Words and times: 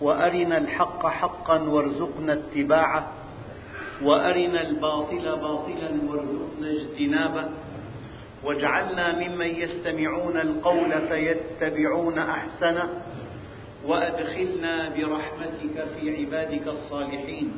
وأرنا 0.00 0.58
الحق 0.58 1.06
حقا 1.06 1.58
وارزقنا 1.58 2.32
اتباعه. 2.32 3.12
وأرنا 4.02 4.60
الباطل 4.68 5.24
باطلا 5.24 5.90
وارزقنا 6.08 6.70
اجتنابه. 6.70 7.48
واجعلنا 8.44 9.28
ممن 9.28 9.46
يستمعون 9.46 10.36
القول 10.36 11.08
فيتبعون 11.08 12.18
أحسنه. 12.18 12.88
وأدخلنا 13.86 14.88
برحمتك 14.88 15.86
في 15.94 16.16
عبادك 16.16 16.68
الصالحين. 16.68 17.52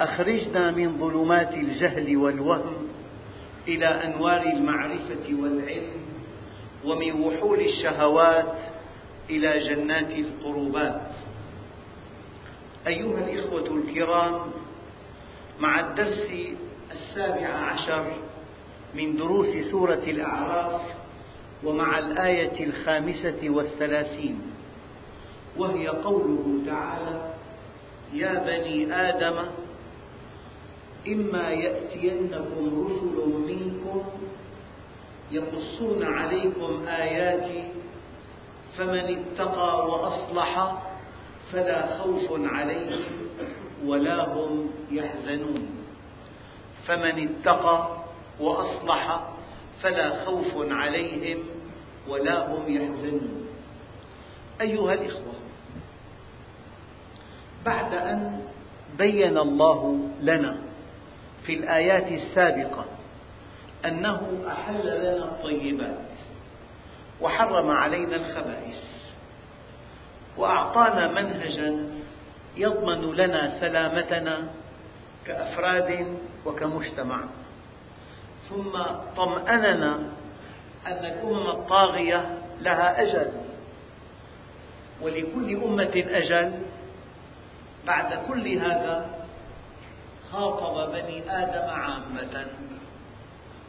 أخرجنا 0.00 0.70
من 0.70 0.98
ظلمات 0.98 1.54
الجهل 1.54 2.16
والوهم 2.16 2.88
إلى 3.68 3.86
أنوار 3.86 4.42
المعرفة 4.42 5.34
والعلم. 5.42 6.02
ومن 6.84 7.12
وحول 7.12 7.60
الشهوات 7.60 8.54
إلى 9.32 9.68
جنات 9.68 10.10
القربات. 10.10 11.10
أيها 12.86 13.18
الإخوة 13.18 13.66
الكرام 13.78 14.40
مع 15.60 15.80
الدرس 15.80 16.28
السابع 16.92 17.48
عشر 17.48 18.12
من 18.94 19.16
دروس 19.16 19.66
سورة 19.70 20.02
الأعراف 20.06 20.80
ومع 21.64 21.98
الآية 21.98 22.64
الخامسة 22.64 23.40
والثلاثين 23.50 24.40
وهي 25.56 25.88
قوله 25.88 26.62
تعالى 26.66 27.34
يا 28.12 28.32
بني 28.34 28.94
آدم 29.08 29.38
إما 31.08 31.50
يأتينكم 31.50 32.86
رسل 32.86 33.28
منكم 33.48 34.02
يقصون 35.32 36.02
عليكم 36.04 36.84
آياتي 36.88 37.64
فمن 38.76 39.18
اتقى 39.18 39.90
وأصلح 39.90 40.72
فلا 41.52 41.98
خوف 41.98 42.26
عليهم 42.30 43.12
ولا 43.84 44.24
هم 44.34 44.70
يحزنون. 44.90 45.68
فمن 46.86 47.28
اتقى 47.28 47.96
وأصلح 48.40 49.20
فلا 49.82 50.24
خوف 50.24 50.52
عليهم 50.56 51.38
ولا 52.08 52.46
هم 52.46 52.62
يحزنون. 52.68 53.46
أيها 54.60 54.94
الإخوة 54.94 55.32
بعد 57.64 57.94
أن 57.94 58.40
بين 58.98 59.38
الله 59.38 60.08
لنا 60.20 60.56
في 61.46 61.54
الآيات 61.54 62.12
السابقة 62.12 62.84
أنه 63.84 64.44
أحل 64.48 64.86
لنا 64.86 65.24
الطيبات 65.24 66.11
وحرم 67.22 67.70
علينا 67.70 68.16
الخبائث. 68.16 68.82
وأعطانا 70.36 71.08
منهجا 71.08 71.88
يضمن 72.56 73.14
لنا 73.14 73.60
سلامتنا 73.60 74.48
كأفراد 75.26 76.18
وكمجتمع. 76.46 77.20
ثم 78.50 78.82
طمأننا 79.16 79.94
أن 80.86 81.04
الأمم 81.04 81.50
الطاغية 81.50 82.38
لها 82.60 83.02
أجل. 83.02 83.32
ولكل 85.02 85.62
أمة 85.64 85.92
أجل. 85.96 86.52
بعد 87.86 88.26
كل 88.28 88.48
هذا 88.48 89.26
خاطب 90.32 90.92
بني 90.92 91.22
آدم 91.30 91.70
عامة. 91.70 92.46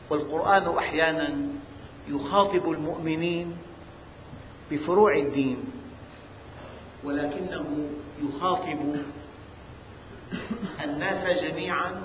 والقرآن 0.09 0.77
أحيانا 0.77 1.35
يخاطب 2.07 2.71
المؤمنين 2.71 3.57
بفروع 4.71 5.17
الدين 5.17 5.57
ولكنه 7.03 7.89
يخاطب 8.23 8.79
الناس 10.83 11.43
جميعا 11.43 12.03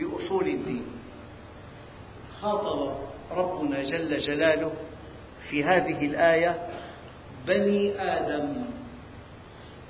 بأصول 0.00 0.48
الدين. 0.48 0.86
خاطب 2.40 2.96
ربنا 3.30 3.82
جل 3.82 4.20
جلاله 4.20 4.72
في 5.50 5.64
هذه 5.64 6.06
الآية 6.06 6.68
بني 7.46 8.00
آدم. 8.00 8.64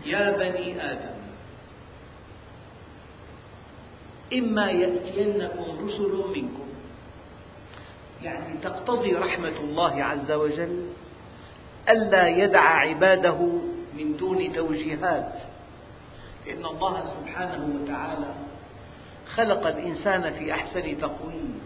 يا 0.07 0.31
بني 0.37 0.93
آدم 0.93 1.17
إما 4.33 4.71
يأتينكم 4.71 5.87
رسل 5.87 6.25
منكم 6.35 6.66
يعني 8.23 8.55
تقتضي 8.63 9.13
رحمة 9.15 9.57
الله 9.61 10.05
عز 10.05 10.33
وجل 10.33 10.87
ألا 11.89 12.29
يدع 12.29 12.61
عباده 12.61 13.39
من 13.97 14.17
دون 14.17 14.53
توجيهات. 14.53 15.33
لأن 16.47 16.65
الله 16.65 17.05
سبحانه 17.05 17.81
وتعالى 17.83 18.35
خلق 19.35 19.67
الإنسان 19.67 20.33
في 20.33 20.53
أحسن 20.53 20.99
تقويم. 21.01 21.61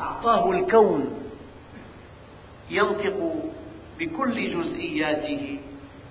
أعطاه 0.00 0.50
الكون 0.50 1.30
ينطق 2.70 3.34
بكل 3.98 4.50
جزئياته 4.50 5.58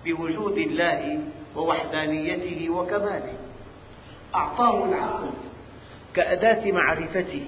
بوجود 0.05 0.57
الله 0.57 1.19
ووحدانيته 1.55 2.69
وكماله. 2.69 3.33
أعطاه 4.35 4.85
العقل 4.85 5.29
كأداة 6.13 6.71
معرفته 6.71 7.47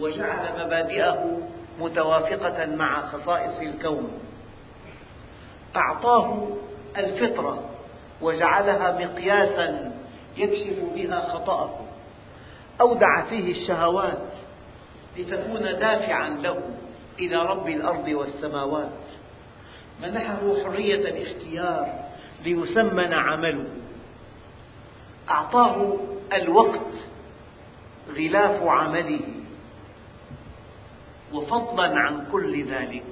وجعل 0.00 0.66
مبادئه 0.66 1.38
متوافقة 1.80 2.66
مع 2.66 3.06
خصائص 3.06 3.58
الكون. 3.58 4.10
أعطاه 5.76 6.48
الفطرة 6.98 7.70
وجعلها 8.22 9.06
مقياسا 9.06 9.92
يكشف 10.36 10.82
بها 10.94 11.20
خطأه. 11.20 11.80
أودع 12.80 13.24
فيه 13.24 13.52
الشهوات 13.52 14.28
لتكون 15.16 15.62
دافعا 15.62 16.28
له 16.28 16.60
إلى 17.18 17.36
رب 17.36 17.68
الأرض 17.68 18.08
والسماوات. 18.08 18.88
منحه 20.02 20.64
حرية 20.64 21.08
الاختيار 21.08 21.88
ليسمن 22.44 23.12
عمله. 23.12 23.66
أعطاه 25.30 25.96
الوقت 26.32 26.94
غلاف 28.16 28.62
عمله. 28.62 29.20
وفضلا 31.32 31.98
عن 31.98 32.26
كل 32.32 32.64
ذلك. 32.64 33.04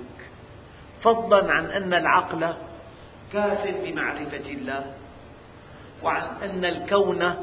فضلا 1.03 1.53
عن 1.53 1.67
أن 1.67 1.95
العقل 1.95 2.55
كاف 3.33 3.75
بمعرفة 3.85 4.51
الله 4.51 4.93
وعن 6.03 6.23
أن 6.43 6.65
الكون 6.65 7.35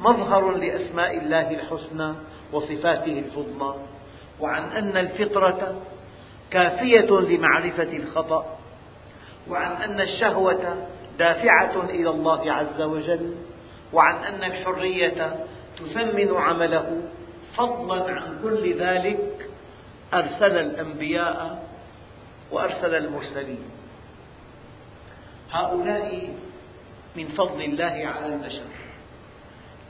مظهر 0.00 0.50
لأسماء 0.50 1.18
الله 1.18 1.50
الحسنى 1.50 2.14
وصفاته 2.52 3.18
الفضلى 3.18 3.74
وعن 4.40 4.62
أن 4.62 4.96
الفطرة 4.96 5.82
كافية 6.50 7.10
لمعرفة 7.10 7.82
الخطأ 7.96 8.58
وعن 9.48 9.72
أن 9.72 10.00
الشهوة 10.00 10.86
دافعة 11.18 11.84
إلى 11.84 12.10
الله 12.10 12.52
عز 12.52 12.80
وجل 12.80 13.34
وعن 13.92 14.24
أن 14.24 14.44
الحرية 14.44 15.46
تثمن 15.78 16.36
عمله. 16.36 17.02
فضلا 17.60 18.20
عن 18.20 18.40
كل 18.42 18.74
ذلك 18.74 19.50
أرسل 20.14 20.58
الأنبياء 20.58 21.68
وأرسل 22.50 22.94
المرسلين. 22.94 23.64
هؤلاء 25.52 26.34
من 27.16 27.28
فضل 27.28 27.62
الله 27.62 28.06
على 28.06 28.26
البشر. 28.34 28.70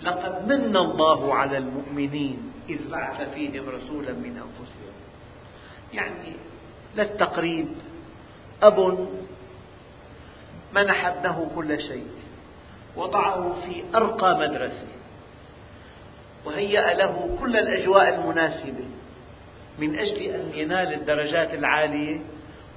لقد 0.03 0.53
من 0.53 0.77
الله 0.77 1.35
على 1.35 1.59
المؤمنين 1.59 2.53
إذ 2.69 2.91
بعث 2.91 3.35
فيهم 3.35 3.69
رسولا 3.69 4.13
من 4.13 4.43
أنفسهم. 4.43 4.95
يعني 5.93 6.37
للتقريب 6.97 7.69
أب 8.63 9.09
منح 10.75 11.07
ابنه 11.07 11.51
كل 11.55 11.81
شيء 11.81 12.11
وضعه 12.97 13.55
في 13.65 13.85
أرقى 13.95 14.39
مدرسة. 14.39 15.00
وهيأ 16.47 16.95
له 16.95 17.37
كل 17.41 17.57
الأجواء 17.57 18.15
المناسبة. 18.15 18.85
من 19.79 19.99
أجل 19.99 20.21
أن 20.21 20.53
ينال 20.55 20.95
الدرجات 20.95 21.55
العالية 21.55 22.21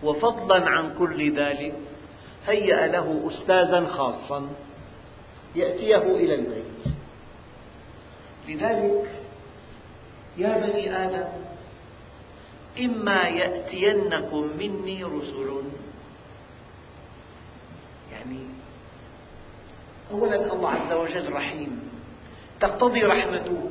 وفضلا 0.04 0.70
عن 0.70 0.94
كل 1.00 1.40
ذلك 1.40 1.74
هيأ 2.48 2.88
له 2.88 3.32
أستاذا 3.32 3.86
خاصا 3.88 4.50
يأتيه 5.56 5.98
إلى 5.98 6.36
البيت 6.36 6.64
لذلك 8.48 9.12
يا 10.38 10.58
بني 10.58 11.06
آدم 11.06 11.28
إما 12.80 13.22
يأتينكم 13.28 14.50
مني 14.58 15.04
رسل. 15.04 15.64
يعني 18.12 18.40
أولا 20.12 20.54
الله 20.54 20.70
عز 20.70 20.94
وجل 20.94 21.34
رحيم. 21.34 21.83
تقتضي 22.64 23.04
رحمته 23.04 23.70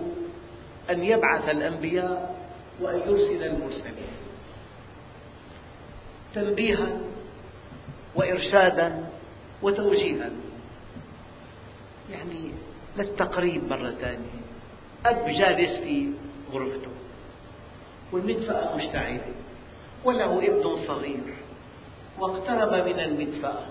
أن 0.91 1.05
يبعث 1.05 1.49
الأنبياء 1.49 2.37
وأن 2.81 3.01
يرسل 3.09 3.43
المرسلين. 3.45 4.13
تنبيها 6.35 6.89
وإرشادا 8.15 9.05
وتوجيها. 9.63 10.31
يعني 12.11 12.51
للتقريب 12.97 13.65
مرة 13.65 13.91
ثانية؟ 14.01 14.43
أب 15.07 15.29
جالس 15.29 15.77
في 15.77 16.13
غرفته 16.53 16.91
والمدفأة 18.13 18.77
مشتعلة 18.77 19.33
وله 20.05 20.39
ابن 20.47 20.87
صغير. 20.87 21.35
واقترب 22.19 22.87
من 22.87 23.01
المدفأة 23.01 23.67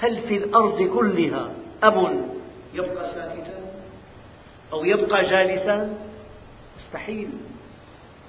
هل 0.00 0.22
في 0.22 0.36
الأرض 0.36 0.82
كلها 0.82 1.50
أب 1.82 2.24
يبقى 2.74 3.14
ساكتا؟ 3.14 3.63
أو 4.74 4.84
يبقى 4.84 5.30
جالسا 5.30 5.94
مستحيل. 6.78 7.30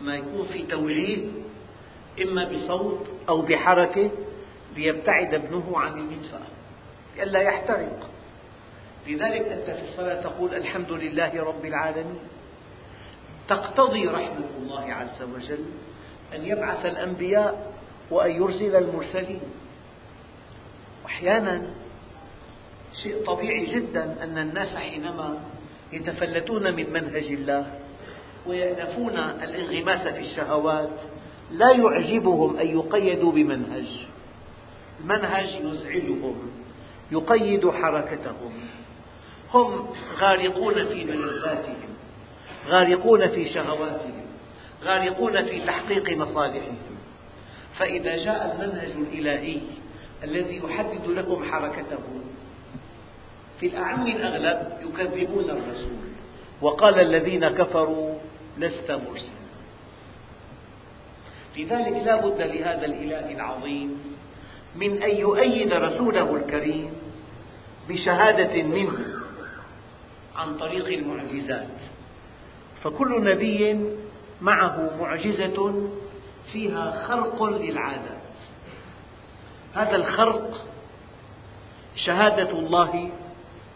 ما 0.01 0.15
يكون 0.15 0.47
في 0.53 0.63
توجيه 0.63 1.27
إما 2.21 2.51
بصوت 2.51 3.07
أو 3.29 3.41
بحركة 3.41 4.11
ليبتعد 4.75 5.33
ابنه 5.33 5.79
عن 5.79 5.97
المدفأة 5.97 6.47
لئلا 7.17 7.39
يحترق. 7.41 8.09
لذلك 9.07 9.41
أنت 9.47 9.69
في 9.69 9.89
الصلاة 9.89 10.21
تقول 10.21 10.53
الحمد 10.55 10.91
لله 10.91 11.43
رب 11.43 11.65
العالمين. 11.65 12.19
تقتضي 13.47 14.07
رحمة 14.07 14.49
الله 14.57 14.93
عز 14.93 15.21
وجل 15.35 15.65
أن 16.35 16.45
يبعث 16.45 16.85
الأنبياء 16.85 17.73
وأن 18.11 18.31
يرسل 18.31 18.75
المرسلين. 18.75 19.41
أحيانا 21.05 21.67
شيء 23.03 23.25
طبيعي 23.25 23.65
جدا 23.65 24.23
أن 24.23 24.37
الناس 24.37 24.75
حينما 24.75 25.39
يتفلتون 25.95 26.75
من 26.75 26.93
منهج 26.93 27.25
الله 27.25 27.79
ويأنفون 28.47 29.17
الانغماس 29.17 30.07
في 30.07 30.19
الشهوات 30.19 30.89
لا 31.51 31.71
يعجبهم 31.71 32.57
أن 32.57 32.67
يقيدوا 32.67 33.31
بمنهج. 33.31 33.87
المنهج 34.99 35.47
يزعجهم 35.63 36.51
يقيد 37.11 37.69
حركتهم. 37.69 38.53
هم 39.53 39.87
غارقون 40.19 40.73
في 40.73 41.05
ملذاتهم 41.05 41.95
غارقون 42.67 43.27
في 43.27 43.49
شهواتهم 43.49 44.25
غارقون 44.83 45.45
في 45.45 45.65
تحقيق 45.65 46.17
مصالحهم. 46.17 46.77
فإذا 47.77 48.15
جاء 48.15 48.51
المنهج 48.51 48.91
الإلهي 48.91 49.57
الذي 50.23 50.61
يحدد 50.65 51.07
لكم 51.07 51.43
حركتهم 51.51 52.21
في 53.59 53.65
الأعم 53.67 54.07
الأغلب 54.07 54.77
يكذبون 54.81 55.49
الرسول. 55.49 56.05
وقال 56.61 56.99
الذين 56.99 57.49
كفروا 57.49 58.15
لست 58.57 58.91
مرسلا. 58.91 59.45
لذلك 61.57 62.03
لا 62.05 62.15
بد 62.15 62.41
لهذا 62.41 62.85
الإله 62.85 63.31
العظيم 63.31 64.17
من 64.75 65.03
أن 65.03 65.15
يؤيد 65.15 65.73
رسوله 65.73 66.35
الكريم 66.35 66.93
بشهادة 67.89 68.63
منه 68.63 68.97
عن 70.35 70.57
طريق 70.57 70.87
المعجزات. 70.87 71.67
فكل 72.83 73.23
نبي 73.23 73.79
معه 74.41 74.97
معجزة 74.99 75.89
فيها 76.53 77.07
خرق 77.07 77.43
للعادات. 77.43 78.25
هذا 79.75 79.95
الخرق 79.95 80.65
شهادة 81.95 82.49
الله 82.51 83.09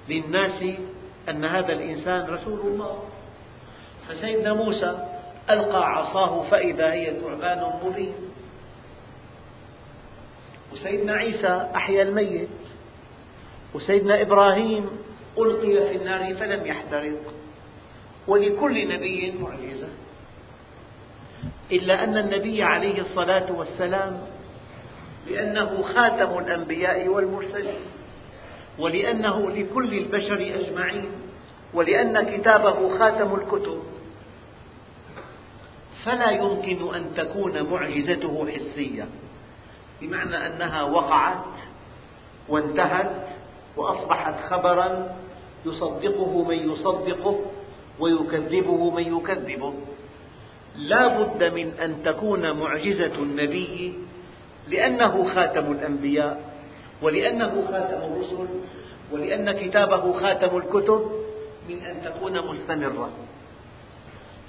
للناس 0.10 0.64
أن 1.30 1.46
هذا 1.46 1.74
الإنسان 1.74 2.26
رسول 2.26 2.60
الله. 2.60 3.04
فسيدنا 4.10 4.54
موسى 4.54 5.06
ألقى 5.50 5.92
عصاه 5.96 6.44
فإذا 6.52 6.94
هي 6.94 7.14
ثعبان 7.22 7.72
مبين. 7.84 8.14
وسيدنا 10.74 11.14
عيسى 11.14 11.70
أحيا 11.76 12.04
الميت. 12.04 12.50
وسيدنا 13.74 14.22
إبراهيم 14.22 14.90
ألقي 15.38 15.90
في 15.90 15.96
النار 15.96 16.36
فلم 16.36 16.66
يحترق. 16.66 17.34
ولكل 18.28 18.88
نبي 18.88 19.34
معجزة. 19.40 19.90
إلا 21.72 22.04
أن 22.04 22.18
النبي 22.18 22.64
عليه 22.64 23.02
الصلاة 23.02 23.52
والسلام 23.52 24.22
لأنه 25.28 25.84
خاتم 25.84 26.38
الأنبياء 26.38 27.08
والمرسلين. 27.08 27.99
ولأنه 28.80 29.52
لكل 29.52 29.94
البشر 29.94 30.60
أجمعين 30.60 31.10
ولأن 31.74 32.38
كتابه 32.38 32.98
خاتم 33.00 33.36
الكتب. 33.36 33.84
فلا 36.06 36.30
يمكن 36.30 36.96
أن 36.96 37.06
تكون 37.18 37.64
معجزته 37.64 38.48
حسية 38.52 39.08
بمعنى 40.02 40.48
أنها 40.48 40.84
وقعت 40.84 41.46
وانتهت 42.50 43.28
وأصبحت 43.78 44.50
خبرا 44.50 45.16
يصدقه 45.66 46.44
من 46.44 46.72
يصدقه 46.72 47.40
ويكذبه 48.00 48.90
من 48.90 49.18
يكذبه. 49.18 49.74
لا 50.76 51.08
بد 51.08 51.44
من 51.44 51.72
أن 51.82 52.04
تكون 52.04 52.52
معجزة 52.52 53.16
النبي 53.16 53.94
لأنه 54.68 55.34
خاتم 55.36 55.72
الأنبياء. 55.72 56.49
ولأنه 57.02 57.68
خاتم 57.72 58.14
الرسل 58.14 58.48
ولأن 59.12 59.52
كتابه 59.52 60.20
خاتم 60.20 60.58
الكتب 60.58 61.12
من 61.70 61.82
أن 61.82 62.02
تكون 62.04 62.48
مستمرة. 62.48 63.10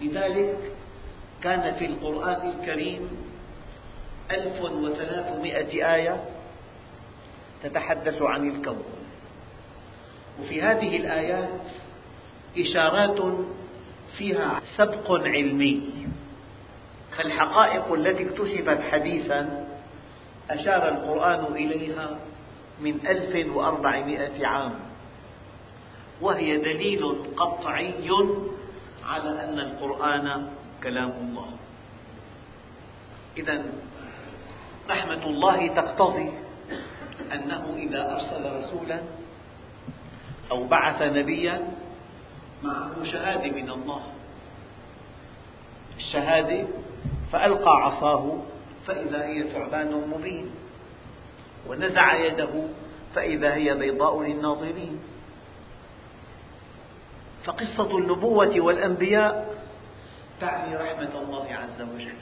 لذلك 0.03 0.59
كان 1.43 1.75
في 1.75 1.87
القرآن 1.87 2.51
الكريم 2.51 3.09
ألف 4.31 4.61
وثلاثمائة 4.61 5.95
آية 5.95 6.25
تتحدث 7.63 8.23
عن 8.23 8.51
الكون. 8.51 8.85
وفي 10.43 10.63
هذه 10.63 10.97
الآيات 10.97 11.61
إشارات 12.59 13.19
فيها 14.19 14.61
سبق 14.77 15.11
علمي. 15.11 15.91
فالحقائق 17.17 17.93
التي 17.93 18.27
اكتشفت 18.27 18.81
حديثا 18.93 19.67
أشار 20.51 20.89
القرآن 20.89 21.45
إليها 21.55 22.19
من 22.81 23.07
ألف 23.07 23.57
وأربعمائة 23.57 24.47
عام. 24.47 24.75
وهي 26.21 26.57
دليل 26.57 27.03
قطعي 27.37 28.11
على 29.05 29.31
أن 29.45 29.59
القرآن 29.59 30.49
كلام 30.83 31.11
الله. 31.11 31.51
إذا 33.37 33.65
رحمة 34.91 35.27
الله 35.27 35.69
تقتضي 35.69 36.31
أنه 37.33 37.75
إذا 37.77 38.01
أرسل 38.13 38.43
رسولا 38.57 39.01
أو 40.51 40.65
بعث 40.65 41.03
نبيا 41.03 41.69
معه 42.63 43.05
شهادة 43.05 43.51
من 43.51 43.71
الله. 43.71 44.03
الشهادة 45.99 46.67
فألقى 47.33 47.75
عصاه 47.85 48.39
فإذا 48.87 49.25
هي 49.25 49.43
ثعبان 49.43 49.93
مبين. 50.15 50.51
ونزع 51.69 52.15
يده 52.15 52.65
فإذا 53.15 53.55
هي 53.55 53.75
بيضاء 53.75 54.23
للناظرين. 54.23 55.01
فقصة 57.45 57.99
النبوة 57.99 58.61
والأنبياء 58.61 59.55
تعني 60.41 60.77
رحمة 60.77 61.21
الله 61.23 61.47
عز 61.53 61.83
وجل. 61.83 62.15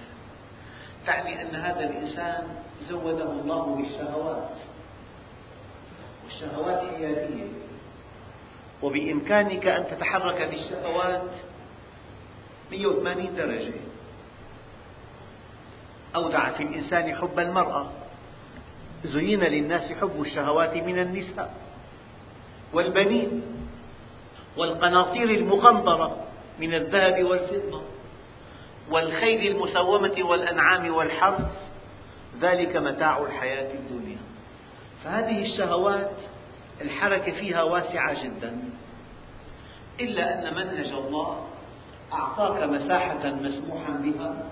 تعني 1.06 1.42
أن 1.42 1.56
هذا 1.56 1.80
الإنسان 1.80 2.48
زوده 2.88 3.32
الله 3.32 3.64
بالشهوات 3.74 4.50
والشهوات 6.24 6.78
حيادية. 6.78 7.48
وبإمكانك 8.82 9.66
أن 9.66 9.86
تتحرك 9.90 10.42
بالشهوات 10.42 11.30
180 12.70 13.36
درجة. 13.36 13.72
أودع 16.16 16.50
في 16.50 16.62
الإنسان 16.62 17.16
حب 17.16 17.38
المرأة. 17.38 17.90
زين 19.04 19.40
للناس 19.40 19.92
حب 19.92 20.22
الشهوات 20.22 20.76
من 20.76 20.98
النساء 20.98 21.54
والبنين 22.72 23.42
والقناطير 24.56 25.30
المقنطرة 25.30 26.16
من 26.60 26.74
الذهب 26.74 27.24
والفضة 27.24 27.82
والخيل 28.90 29.56
المسومة 29.56 30.14
والأنعام 30.24 30.94
والحرث 30.94 31.52
ذلك 32.40 32.76
متاع 32.76 33.22
الحياة 33.22 33.74
الدنيا. 33.74 34.18
فهذه 35.04 35.42
الشهوات 35.42 36.16
الحركة 36.80 37.32
فيها 37.32 37.62
واسعة 37.62 38.24
جدا. 38.24 38.58
إلا 40.00 40.34
أن 40.34 40.54
منهج 40.54 40.92
الله 40.92 41.46
أعطاك 42.12 42.62
مساحة 42.62 43.30
مسموحا 43.30 43.92
بها 43.92 44.44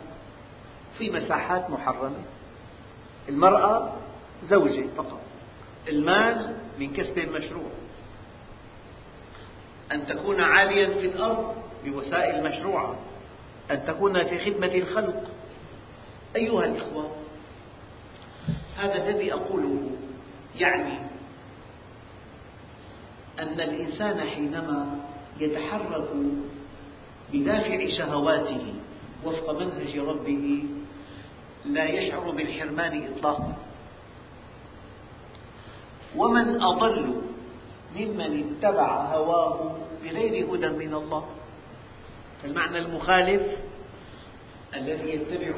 في 0.99 1.11
مساحات 1.11 1.71
محرمة. 1.71 2.23
المرأة 3.29 3.93
زوجة 4.45 4.87
فقط. 4.97 5.21
المال 5.89 6.57
من 6.79 6.93
كسب 6.93 7.19
مشروع. 7.19 7.71
أن 9.93 10.07
تكون 10.07 10.41
عاليا 10.41 10.95
في 11.01 11.07
الأرض 11.07 11.55
بوسائل 11.85 12.45
مشروعة. 12.45 12.97
أن 13.71 13.87
تكون 13.87 14.25
في 14.25 14.39
خدمة 14.45 14.75
الخلق. 14.75 15.25
أيها 16.37 16.65
الإخوة 16.65 17.11
هذا 18.77 18.95
الذي 18.95 19.33
أقوله 19.33 19.91
يعني 20.59 20.99
أن 23.39 23.61
الإنسان 23.61 24.21
حينما 24.21 25.01
يتحرك 25.41 26.09
بدافع 27.33 27.89
شهواته 27.99 28.75
وفق 29.25 29.51
منهج 29.51 29.99
ربه 29.99 30.65
لا 31.65 31.85
يشعر 31.85 32.31
بالحرمان 32.31 33.09
إطلاقا. 33.13 33.57
ومن 36.17 36.63
أضل 36.63 37.23
ممن 37.97 38.45
اتبع 38.45 39.05
هواه 39.05 39.77
بغير 40.05 40.55
هدى 40.55 40.69
من 40.69 40.95
الله. 40.95 41.25
فالمعنى 42.43 42.79
المخالف 42.79 43.43
الذي 44.75 45.09
يتبع 45.11 45.55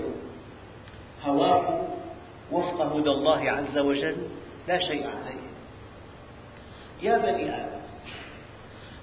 هواه 1.25 1.89
وفق 2.53 2.83
هدى 2.83 3.11
الله 3.11 3.51
عز 3.51 3.79
وجل 3.79 4.17
لا 4.69 4.79
شيء 4.79 5.07
عليه. 5.07 5.49
يا 7.03 7.19
بني 7.19 7.55
آدم 7.55 7.79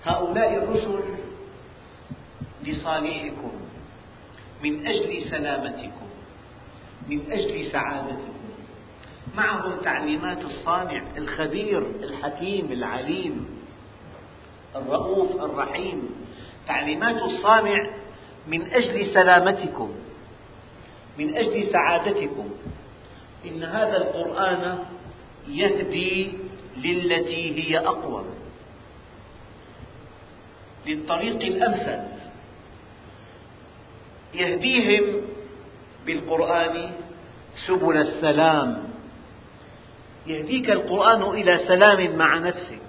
هؤلاء 0.04 0.58
الرسل 0.58 1.00
لصالحكم 2.64 3.52
من 4.64 4.88
أجل 4.88 5.30
سلامتكم 5.30 6.08
من 7.10 7.32
أجل 7.32 7.72
سعادتكم. 7.72 8.35
معهم 9.38 9.80
تعليمات 9.84 10.42
الصانع 10.42 11.04
الخبير 11.18 11.80
الحكيم 11.80 12.72
العليم 12.72 13.48
الرؤوف 14.76 15.36
الرحيم. 15.44 16.10
تعليمات 16.68 17.22
الصانع 17.22 17.90
من 18.48 18.62
أجل 18.62 19.14
سلامتكم 19.14 19.96
من 21.18 21.38
أجل 21.38 21.72
سعادتكم. 21.72 22.50
إن 23.46 23.64
هذا 23.64 23.98
القرآن 23.98 24.80
يهدي 25.48 26.32
للتي 26.78 27.64
هي 27.64 27.80
أقوم 27.80 28.26
للطريق 30.86 31.42
الأمثل. 31.42 32.04
يهديهم 34.34 35.22
بالقرآن 36.06 36.92
سبل 37.68 37.98
السلام. 37.98 38.95
يهديك 40.28 40.70
القرآن 40.70 41.22
إلى 41.22 41.60
سلام 41.68 42.16
مع 42.16 42.38
نفسك. 42.38 42.82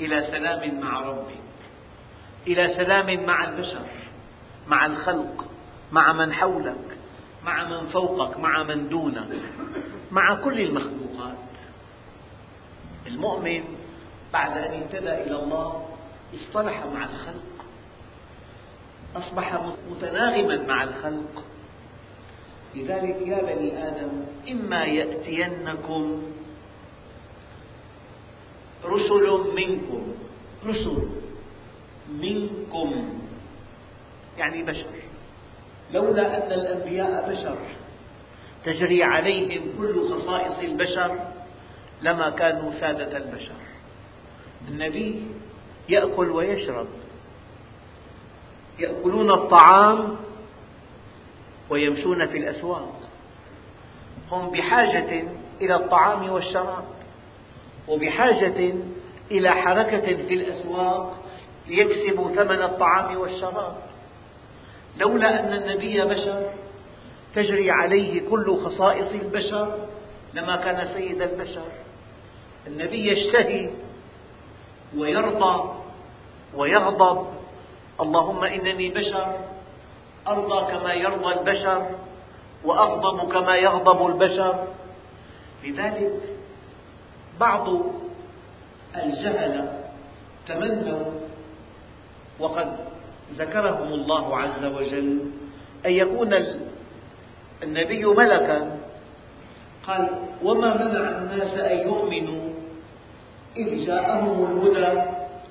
إلى 0.00 0.26
سلام 0.30 0.80
مع 0.80 1.00
ربك. 1.00 1.38
إلى 2.46 2.74
سلام 2.74 3.26
مع 3.26 3.44
البشر 3.44 3.86
مع 4.66 4.86
الخلق 4.86 5.44
مع 5.92 6.12
من 6.12 6.32
حولك 6.32 6.96
مع 7.44 7.68
من 7.68 7.86
فوقك 7.86 8.40
مع 8.40 8.62
من 8.62 8.88
دونك 8.88 9.28
مع 10.10 10.34
كل 10.34 10.60
المخلوقات. 10.60 11.36
المؤمن 13.06 13.64
بعد 14.32 14.56
أن 14.56 14.82
اهتدى 14.82 15.12
إلى 15.12 15.36
الله 15.42 15.88
اصطلح 16.34 16.86
مع 16.86 17.04
الخلق 17.04 17.64
أصبح 19.16 19.60
متناغما 19.90 20.56
مع 20.56 20.82
الخلق 20.82 21.44
لذلك 22.76 23.16
يا 23.26 23.42
بني 23.42 23.88
آدم 23.88 24.24
إما 24.50 24.84
يأتينكم 24.84 26.22
رسل 28.84 29.54
منكم 29.54 30.02
رسل 30.66 31.08
منكم 32.20 33.18
يعني 34.38 34.62
بشر. 34.62 34.94
لولا 35.92 36.46
أن 36.46 36.52
الأنبياء 36.52 37.30
بشر. 37.32 37.58
تجري 38.64 39.02
عليهم 39.02 39.62
كل 39.78 40.08
خصائص 40.08 40.58
البشر 40.58 41.18
لما 42.02 42.30
كانوا 42.30 42.72
سادة 42.72 43.16
البشر. 43.16 43.60
النبي 44.68 45.22
يأكل 45.88 46.30
ويشرب. 46.30 46.86
يأكلون 48.78 49.30
الطعام 49.30 50.16
ويمشون 51.70 52.26
في 52.26 52.38
الأسواق. 52.38 53.00
هم 54.32 54.50
بحاجة 54.50 55.24
إلى 55.60 55.74
الطعام 55.74 56.30
والشراب 56.30 56.84
وبحاجة 57.88 58.74
إلى 59.30 59.50
حركة 59.50 60.00
في 60.00 60.34
الأسواق 60.34 61.18
ليكسبوا 61.68 62.34
ثمن 62.34 62.62
الطعام 62.62 63.16
والشراب. 63.16 63.76
لولا 64.96 65.40
أن 65.40 65.52
النبي 65.52 66.04
بشر 66.04 66.50
تجري 67.34 67.70
عليه 67.70 68.28
كل 68.30 68.56
خصائص 68.64 69.12
البشر 69.12 69.78
لما 70.34 70.56
كان 70.56 70.88
سيد 70.94 71.22
البشر. 71.22 71.66
النبي 72.66 73.12
يشتهي 73.12 73.70
ويرضى 74.96 75.72
ويغضب. 76.54 77.26
اللهم 78.00 78.44
إنني 78.44 78.88
بشر 78.88 79.55
أرضى 80.28 80.72
كما 80.72 80.94
يرضى 80.94 81.34
البشر 81.34 81.86
وأغضب 82.64 83.32
كما 83.32 83.56
يغضب 83.56 84.06
البشر. 84.06 84.64
لذلك 85.64 86.20
بعض 87.40 87.68
الجهلة 88.96 89.82
تمنوا 90.48 91.04
وقد 92.40 92.76
ذكرهم 93.38 93.92
الله 93.92 94.36
عز 94.36 94.64
وجل 94.64 95.20
أن 95.86 95.92
يكون 95.92 96.34
النبي 97.62 98.04
ملكا. 98.04 98.78
قال 99.86 100.08
وما 100.42 100.74
منع 100.74 101.18
الناس 101.18 101.58
أن 101.58 101.78
يؤمنوا 101.78 102.46
إذ 103.56 103.86
جاءهم 103.86 104.44
الهدى 104.44 105.02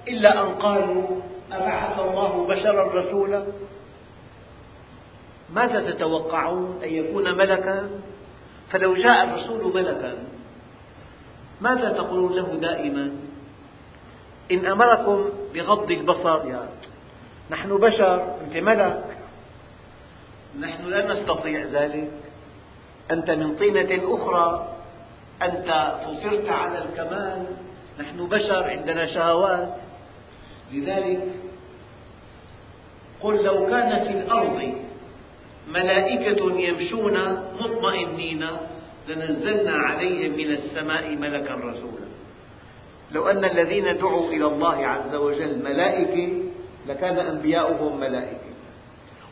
إلا 0.08 0.42
أن 0.42 0.56
قالوا 0.56 1.04
أبعث 1.52 2.00
الله 2.00 2.48
بشرا 2.48 2.84
رسولا 2.94 3.44
ماذا 5.54 5.92
تتوقعون 5.92 6.80
أن 6.84 6.90
يكون 6.90 7.38
ملكا؟ 7.38 7.90
فلو 8.70 8.94
جاء 8.94 9.24
الرسول 9.24 9.74
ملكا 9.76 10.14
ماذا 11.62 11.90
تقولون 11.90 12.34
له 12.34 12.56
دائما؟ 12.56 13.12
إن 14.52 14.66
أمركم 14.66 15.30
بغض 15.54 15.92
البصر 15.92 16.48
يا 16.50 16.70
نحن 17.52 17.78
بشر 17.78 18.36
أنت 18.42 18.58
ملك. 18.58 19.04
نحن 20.60 20.86
لا 20.86 21.14
نستطيع 21.14 21.64
ذلك. 21.64 22.12
أنت 23.12 23.32
من 23.32 23.56
طينة 23.56 24.16
أخرى. 24.16 24.76
أنت 25.42 25.94
فطرت 26.06 26.50
على 26.50 26.86
الكمال. 26.86 27.46
نحن 28.00 28.28
بشر 28.28 28.64
عندنا 28.64 29.06
شهوات. 29.06 29.76
لذلك 30.72 31.28
قل 33.22 33.44
لو 33.44 33.66
كان 33.66 34.04
في 34.04 34.12
الأرض 34.12 34.85
ملائكة 35.68 36.60
يمشون 36.60 37.18
مطمئنين 37.60 38.46
لنزلنا 39.08 39.72
عليهم 39.72 40.38
من 40.38 40.52
السماء 40.52 41.16
ملكا 41.16 41.54
رسولا. 41.54 42.06
لو 43.12 43.28
أن 43.28 43.46
الذين 43.46 43.98
دعوا 43.98 44.30
إلى 44.30 44.46
الله 44.46 44.88
عز 44.88 45.16
وجل 45.16 45.64
ملائكة 45.64 46.44
لكان 46.88 47.18
أنبياؤهم 47.18 48.00
ملائكة. 48.00 48.52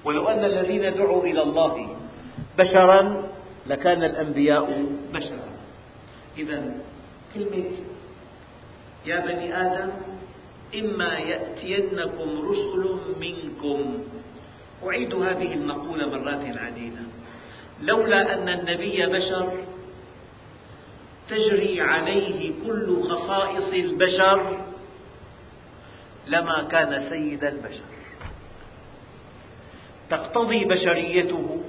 ولو 0.05 0.27
أن 0.27 0.45
الذين 0.45 0.93
دعوا 0.93 1.23
إلى 1.23 1.43
الله 1.43 1.95
بشرا 2.57 3.29
لكان 3.67 4.03
الأنبياء 4.03 4.85
بشرا. 5.13 5.49
إذا 6.37 6.73
كلمة 7.33 7.71
يا 9.05 9.19
بني 9.19 9.61
آدم 9.61 9.89
إما 10.79 11.17
يأتينكم 11.17 12.29
رسل 12.49 12.97
منكم. 13.19 14.03
أعيد 14.87 15.15
هذه 15.15 15.53
المقولة 15.53 16.05
مرات 16.05 16.57
عديدة. 16.57 17.01
لولا 17.81 18.33
أن 18.33 18.49
النبي 18.49 19.05
بشر 19.05 19.53
تجري 21.29 21.81
عليه 21.81 22.53
كل 22.67 23.03
خصائص 23.03 23.73
البشر 23.73 24.65
لما 26.27 26.63
كان 26.63 27.09
سيد 27.09 27.43
البشر. 27.43 27.93
تقتضي 30.09 30.65
بشريته 30.65 31.63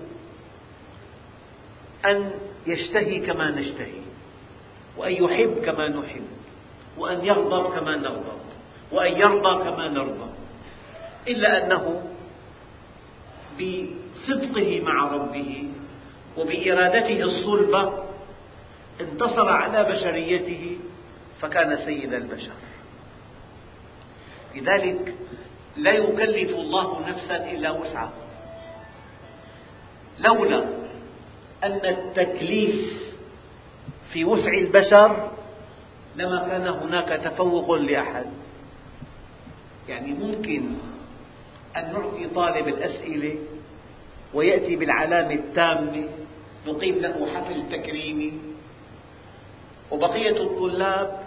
أن 2.04 2.30
يشتهي 2.66 3.20
كما 3.20 3.50
نشتهي 3.50 4.04
وأن 4.96 5.12
يحب 5.12 5.62
كما 5.64 5.88
نحب 5.88 6.26
وأن 6.98 7.24
يغضب 7.24 7.74
كما 7.74 7.96
نغضب 7.96 8.40
وأن 8.92 9.12
يرضى 9.12 9.64
كما 9.64 9.88
نرضى 9.88 10.30
إلا 11.28 11.64
أنه 11.64 12.02
بصدقه 13.58 14.80
مع 14.80 15.12
ربه 15.12 15.68
وبإرادته 16.38 17.22
الصلبة 17.22 18.04
انتصر 19.00 19.48
على 19.48 19.84
بشريته 19.84 20.78
فكان 21.40 21.76
سيد 21.84 22.14
البشر. 22.14 22.52
لذلك 24.54 25.14
لا 25.76 25.92
يكلف 25.92 26.50
الله 26.50 27.08
نفسا 27.08 27.50
إلا 27.50 27.70
وسعها. 27.70 28.12
لولا 30.20 30.64
أن 31.64 31.80
التكليف 31.84 33.02
في 34.12 34.24
وسع 34.24 34.52
البشر 34.52 35.30
لما 36.16 36.48
كان 36.48 36.66
هناك 36.66 37.08
تفوق 37.08 37.70
لأحد. 37.72 38.26
يعني 39.88 40.12
ممكن 40.12 40.76
أن 41.76 41.92
نعطي 41.92 42.26
طالب 42.34 42.68
الأسئلة 42.68 43.38
ويأتي 44.34 44.76
بالعلامة 44.76 45.34
التامة 45.34 46.08
نقيم 46.66 46.98
له 46.98 47.26
حفل 47.34 47.62
تكريمي. 47.70 48.32
وبقية 49.90 50.42
الطلاب 50.42 51.20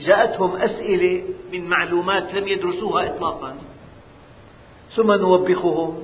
جاءتهم 0.00 0.56
أسئلة 0.56 1.22
من 1.52 1.68
معلومات 1.68 2.34
لم 2.34 2.48
يدرسوها 2.48 3.06
إطلاقا. 3.06 3.56
ثم 4.96 5.12
نوبخهم. 5.12 6.02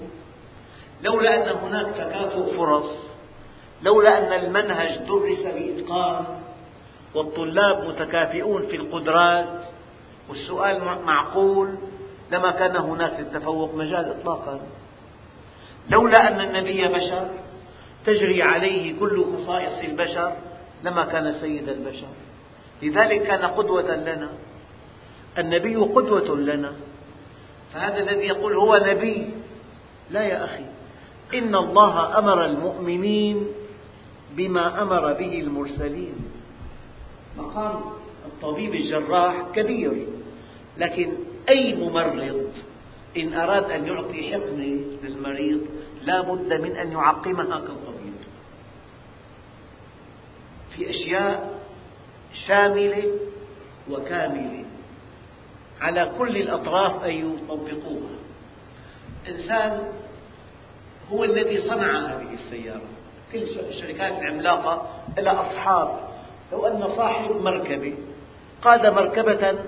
لولا 1.02 1.52
أن 1.52 1.56
هناك 1.56 1.86
تكافؤ 1.96 2.56
فرص 2.56 3.10
لولا 3.82 4.18
أن 4.18 4.44
المنهج 4.44 4.98
درس 4.98 5.38
بإتقان 5.38 6.24
والطلاب 7.14 7.88
متكافئون 7.88 8.62
في 8.62 8.76
القدرات 8.76 9.64
والسؤال 10.28 11.04
معقول 11.04 11.74
لما 12.32 12.50
كان 12.50 12.76
هناك 12.76 13.20
للتفوق 13.20 13.74
مجال 13.74 14.10
إطلاقا. 14.20 14.60
لولا 15.90 16.28
أن 16.28 16.40
النبي 16.40 16.88
بشر 16.88 17.28
تجري 18.06 18.42
عليه 18.42 18.98
كل 18.98 19.24
خصائص 19.24 19.78
البشر 19.78 20.32
لما 20.84 21.04
كان 21.04 21.34
سيد 21.40 21.68
البشر. 21.68 22.06
لذلك 22.82 23.22
كان 23.22 23.44
قدوة 23.44 23.96
لنا. 23.96 24.28
النبي 25.38 25.76
قدوة 25.76 26.36
لنا. 26.36 26.72
فهذا 27.74 27.98
الذي 27.98 28.26
يقول 28.26 28.56
هو 28.56 28.76
نبي. 28.76 29.34
لا 30.10 30.22
يا 30.22 30.44
أخي. 30.44 30.64
إن 31.34 31.54
الله 31.54 32.18
أمر 32.18 32.44
المؤمنين 32.44 33.46
بما 34.36 34.82
أمر 34.82 35.12
به 35.12 35.40
المرسلين. 35.40 36.14
مقام 37.38 37.80
الطبيب 38.26 38.74
الجراح 38.74 39.42
كبير. 39.54 40.06
لكن 40.78 41.12
أي 41.48 41.74
ممرض 41.74 42.52
إن 43.16 43.34
أراد 43.34 43.70
أن 43.70 43.86
يعطي 43.86 44.32
حقنة 44.32 44.80
للمريض 45.02 45.66
لا 46.02 46.20
بد 46.20 46.52
من 46.52 46.76
أن 46.76 46.92
يعقمها 46.92 47.60
كالطبيب. 47.60 48.14
في 50.76 50.90
أشياء 50.90 51.60
شاملة 52.46 53.04
وكاملة. 53.90 54.64
على 55.80 56.12
كل 56.18 56.36
الأطراف 56.36 57.04
أن 57.04 57.10
يطبقوها. 57.10 58.16
إنسان 59.28 59.82
هو 61.12 61.24
الذي 61.24 61.68
صنع 61.68 62.06
هذه 62.06 62.34
السيارة. 62.34 62.88
كل 63.32 63.38
الشركات 63.68 64.18
العملاقة 64.18 65.02
لها 65.18 65.40
أصحاب. 65.40 66.10
لو 66.52 66.66
أن 66.66 66.96
صاحب 66.96 67.30
مركبة 67.30 67.94
قاد 68.62 68.86
مركبة 68.86 69.58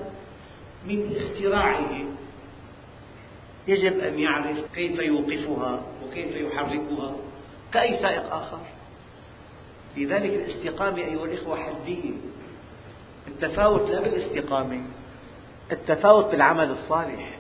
من 0.87 1.17
اختراعه. 1.17 2.05
يجب 3.69 3.99
أن 3.99 4.19
يعرف 4.19 4.59
كيف 4.75 4.99
يوقفها 4.99 5.83
وكيف 6.05 6.37
يحركها. 6.37 7.17
كأي 7.73 7.99
سائق 7.99 8.35
آخر. 8.35 8.59
لذلك 9.97 10.31
الاستقامة 10.31 10.99
أيها 10.99 11.25
الإخوة 11.25 11.57
حدية. 11.57 12.11
التفاوت 13.29 13.91
لا 13.91 14.01
بالاستقامة 14.01 14.81
التفاوت 15.73 16.31
بالعمل 16.31 16.71
الصالح. 16.71 17.39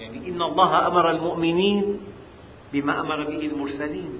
يعني 0.00 0.28
إن 0.28 0.42
الله 0.42 0.86
أمر 0.86 1.10
المؤمنين 1.10 2.00
بما 2.72 3.00
أمر 3.00 3.24
به 3.24 3.46
المرسلين. 3.46 4.18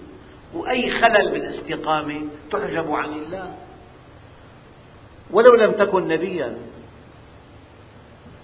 وأي 0.54 1.00
خلل 1.00 1.30
بالاستقامة 1.30 2.22
تحجب 2.50 2.92
عن 2.92 3.12
الله. 3.12 3.54
ولو 5.30 5.54
لم 5.54 5.72
تكن 5.72 6.08
نبيا. 6.08 6.56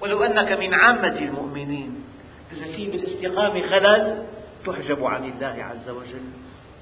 ولو 0.01 0.23
أنك 0.23 0.53
من 0.53 0.75
عامة 0.75 1.19
المؤمنين 1.19 2.05
إذا 2.53 2.77
في 2.77 2.91
بالاستقامة 2.91 3.67
خلل 3.67 4.27
تحجب 4.67 5.05
عن 5.05 5.25
الله 5.25 5.65
عز 5.65 5.89
وجل. 5.89 6.25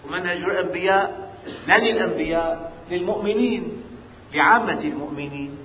ومنهج 0.06 0.36
الأنبياء 0.36 1.32
لا 1.66 1.78
للأنبياء 1.78 2.72
للمؤمنين 2.90 3.82
لعامة 4.34 4.80
المؤمنين. 4.80 5.58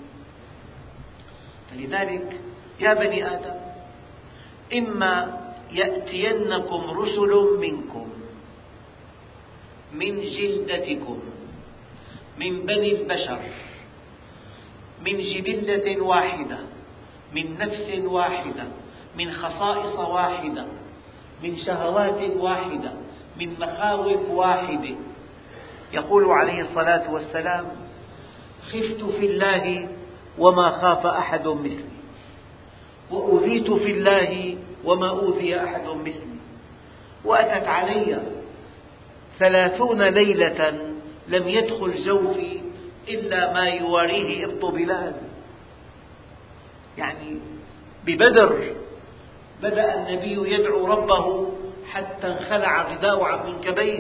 فلذلك 1.72 2.40
يا 2.80 2.94
بني 2.94 3.28
آدم 3.28 3.56
إما 4.74 5.42
يأتينكم 5.72 6.82
رسل 6.92 7.58
منكم 7.60 8.08
من 9.94 10.22
جلدتكم 10.22 11.20
من 12.38 12.66
بني 12.66 12.92
البشر 12.92 13.40
من 15.06 15.18
جبلة 15.18 16.02
واحدة 16.02 16.60
من 17.36 17.58
نفس 17.58 18.00
واحدة 18.04 18.64
من 19.18 19.32
خصائص 19.32 20.00
واحدة 20.00 20.66
من 21.44 21.58
شهوات 21.58 22.36
واحدة 22.38 22.92
من 23.40 23.56
مخاوف 23.60 24.30
واحدة. 24.30 24.96
يقول 25.94 26.32
عليه 26.32 26.62
الصلاة 26.62 27.14
والسلام 27.14 27.66
خفت 28.68 29.04
في 29.04 29.26
الله 29.26 29.90
وما 30.38 30.70
خاف 30.70 31.06
أحد 31.06 31.48
مثلي 31.48 31.92
وأوذيت 33.12 33.72
في 33.72 33.92
الله 33.92 34.58
وما 34.86 35.10
أوذي 35.10 35.64
أحد 35.64 35.88
مثلي 35.88 36.38
وأتت 37.26 37.68
علي 37.68 38.22
ثلاثون 39.40 40.02
ليلة 40.02 40.92
لم 41.28 41.48
يدخل 41.48 42.04
جوفي 42.06 42.62
إلا 43.08 43.54
ما 43.54 43.66
يواريه 43.68 44.46
إبط 44.46 44.66
بلال. 44.66 45.14
يعني 46.98 47.40
ببدر 48.06 48.76
بدأ 49.62 49.96
النبي 49.96 50.54
يدعو 50.54 50.86
ربه 50.88 51.52
حتى 51.92 52.28
انخلع 52.28 52.82
الرداء 52.82 53.24
عن 53.24 53.48
منكبيه 53.48 54.00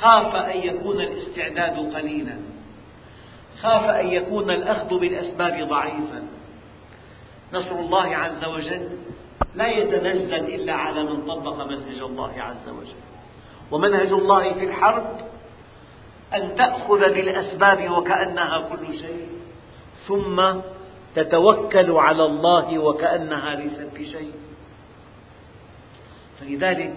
خاف 0.00 0.34
أن 0.34 0.58
يكون 0.58 1.00
الاستعداد 1.00 1.94
قليلا. 1.94 2.36
خاف 3.62 3.84
أن 3.84 4.08
يكون 4.08 4.50
الأخذ 4.50 4.98
بالأسباب 4.98 5.68
ضعيفا. 5.68 6.22
نصر 7.52 7.74
الله 7.74 8.16
عز 8.16 8.44
وجل 8.44 8.88
لا 9.54 9.66
يتنزل 9.66 10.34
إلا 10.34 10.72
على 10.72 11.02
من 11.02 11.26
طبق 11.26 11.64
منهج 11.64 12.02
الله 12.02 12.42
عز 12.42 12.68
وجل. 12.68 12.96
ومنهج 13.70 14.12
الله 14.12 14.52
في 14.52 14.64
الحرب 14.64 15.20
أن 16.34 16.54
تأخذ 16.54 16.98
بالأسباب 16.98 17.90
وكأنها 17.90 18.68
كل 18.68 18.98
شيء. 18.98 19.28
ثم 20.06 20.40
تتوكل 21.14 21.90
على 21.90 22.24
الله 22.24 22.78
وكأنها 22.78 23.54
ليست 23.54 23.88
بشيء. 23.94 24.32
فلذلك 26.40 26.94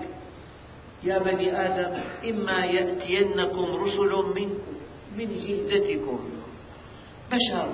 يا 1.03 1.17
بني 1.17 1.65
آدم 1.65 1.99
إما 2.29 2.65
يأتينكم 2.65 3.65
رسل 3.83 4.13
منكم 4.35 4.73
من 5.17 5.27
جلدتكم. 5.27 6.19
بشر. 7.31 7.69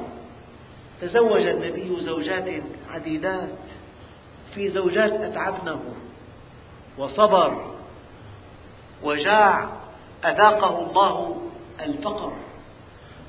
تزوج 1.01 1.41
النبي 1.41 2.01
زوجات 2.01 2.63
عديدات 2.89 3.49
في 4.55 4.69
زوجات 4.69 5.11
أتعبنه. 5.11 5.81
وصبر. 6.97 7.75
وجاع. 9.03 9.69
أذاقه 10.25 10.89
الله 10.89 11.41
الفقر. 11.81 12.33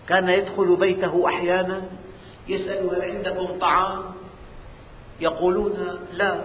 كان 0.09 0.29
يدخل 0.29 0.77
بيته 0.77 1.29
أحيانا. 1.29 1.83
يسأل 2.48 2.90
هل 2.94 3.02
عندكم 3.02 3.59
طعام؟ 3.59 4.02
يقولون 5.20 5.98
لا. 6.12 6.44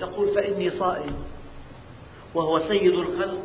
يقول 0.00 0.34
فإني 0.34 0.70
صائم 0.70 1.16
وهو 2.34 2.58
سيد 2.58 2.92
الخلق. 2.92 3.42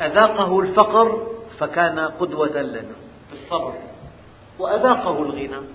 أذاقه 0.00 0.60
الفقر 0.60 1.26
فكان 1.58 1.98
قدوة 1.98 2.62
لنا 2.62 2.94
في 3.30 3.32
الصبر. 3.32 3.74
وأذاقه 4.58 5.22
الغنى. 5.22 5.66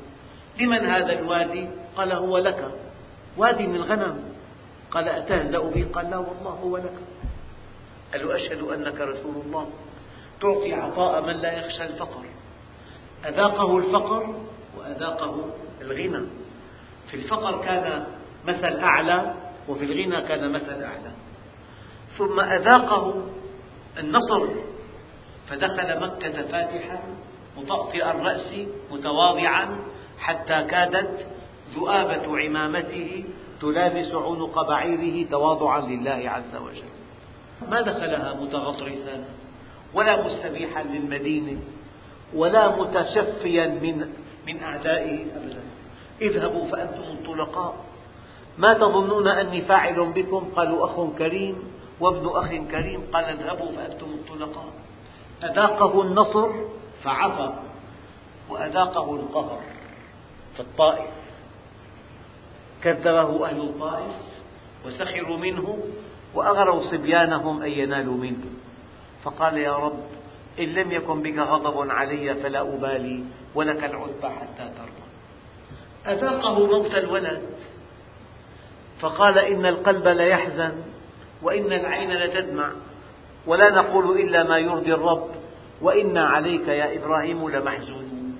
لمن 0.59 0.85
هذا 0.85 1.19
الوادي؟ 1.19 1.67
قال 1.97 2.11
هو 2.11 2.37
لك. 2.37 2.71
وادي 3.37 3.67
من 3.67 3.81
غنم. 3.81 4.23
قال 4.91 5.09
أتهزأ 5.09 5.59
بي؟ 5.59 5.83
قال 5.83 6.09
لا 6.09 6.17
والله 6.17 6.51
هو 6.51 6.77
لك. 6.77 6.97
قال 8.13 8.27
له 8.27 8.35
أشهد 8.35 8.61
أنك 8.61 9.01
رسول 9.01 9.35
الله. 9.45 9.69
تعطي 10.41 10.73
عطاء 10.73 11.21
من 11.21 11.33
لا 11.33 11.53
يخشى 11.53 11.83
الفقر. 11.83 12.23
أذاقه 13.27 13.77
الفقر 13.77 14.35
وأذاقه 14.77 15.45
الغنى. 15.81 16.27
في 17.07 17.13
الفقر 17.13 17.61
كان 17.61 18.05
مثل 18.45 18.79
أعلى 18.79 19.33
وفي 19.67 19.83
الغنى 19.83 20.21
كان 20.21 20.51
مثل 20.51 20.83
أعلى. 20.83 21.11
ثم 22.17 22.39
أذاقه 22.39 23.23
النصر 23.99 24.47
فدخل 25.49 25.99
مكة 26.01 26.41
فاتحا 26.41 26.99
مطأطئ 27.57 28.11
الرأس 28.11 28.53
متواضعا 28.91 29.77
حتى 30.19 30.63
كادت 30.63 31.25
ذؤابة 31.75 32.39
عمامته 32.39 33.23
تلامس 33.61 34.11
عنق 34.13 34.67
بعيره 34.67 35.29
تواضعا 35.29 35.79
لله 35.81 36.29
عز 36.29 36.55
وجل. 36.55 36.89
ما 37.69 37.81
دخلها 37.81 38.33
متغطرسا 38.33 39.25
ولا 39.93 40.21
مستبيحا 40.25 40.83
للمدينة. 40.83 41.59
ولا 42.33 42.75
متشفيا 42.75 43.67
من 43.67 44.13
من 44.47 44.63
أعدائه 44.63 45.25
أبدا. 45.35 45.63
اذهبوا 46.21 46.67
فأنتم 46.67 47.03
الطلقاء. 47.03 47.75
ما 48.57 48.73
تظنون 48.73 49.27
أني 49.27 49.61
فاعل 49.61 50.11
بكم؟ 50.15 50.51
قالوا 50.55 50.85
أخ 50.85 51.17
كريم 51.17 51.55
وابن 51.99 52.27
أخ 52.27 52.49
كريم. 52.71 53.01
قال 53.13 53.23
اذهبوا 53.23 53.71
فأنتم 53.71 54.05
الطلقاء. 54.05 54.73
أذاقه 55.43 56.01
النصر 56.01 56.49
فعفى 57.03 57.53
وأذاقه 58.49 59.15
القهر 59.15 59.59
في 60.53 60.59
الطائف 60.59 61.09
كذبه 62.83 63.45
أهل 63.45 63.61
الطائف 63.61 64.15
وسخروا 64.85 65.37
منه 65.37 65.77
وأغروا 66.33 66.81
صبيانهم 66.91 67.61
أن 67.61 67.71
ينالوا 67.71 68.17
منه. 68.17 68.45
فقال 69.23 69.57
يا 69.57 69.75
رب 69.75 69.99
إن 70.59 70.65
لم 70.65 70.91
يكن 70.91 71.21
بك 71.21 71.37
غضب 71.37 71.91
علي 71.91 72.35
فلا 72.35 72.61
أبالي 72.61 73.23
ولك 73.55 73.83
العتبى 73.83 74.27
حتى 74.27 74.71
ترضى. 74.77 75.05
أذاقه 76.07 76.65
موت 76.65 76.95
الولد. 76.95 77.41
فقال 78.99 79.37
إن 79.39 79.65
القلب 79.65 80.07
ليحزن 80.07 80.73
وإن 81.41 81.73
العين 81.73 82.11
لتدمع 82.11 82.71
ولا 83.47 83.69
نقول 83.69 84.19
إلا 84.19 84.43
ما 84.43 84.57
يرضي 84.57 84.93
الرب 84.93 85.29
وإنا 85.81 86.25
عليك 86.25 86.67
يا 86.67 86.95
إبراهيم 86.95 87.49
لمحزونون 87.49 88.39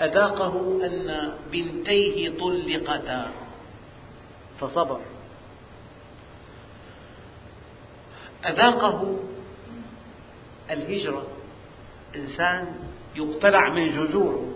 أذاقه 0.00 0.80
أن 0.86 1.32
بنتيه 1.52 2.38
طلقتا. 2.38 3.30
فصبر. 4.60 5.00
أذاقه 8.46 9.16
الهجرة 10.70 11.26
إنسان 12.16 12.74
يقتلع 13.16 13.74
من 13.74 13.88
جذوره 13.88 14.54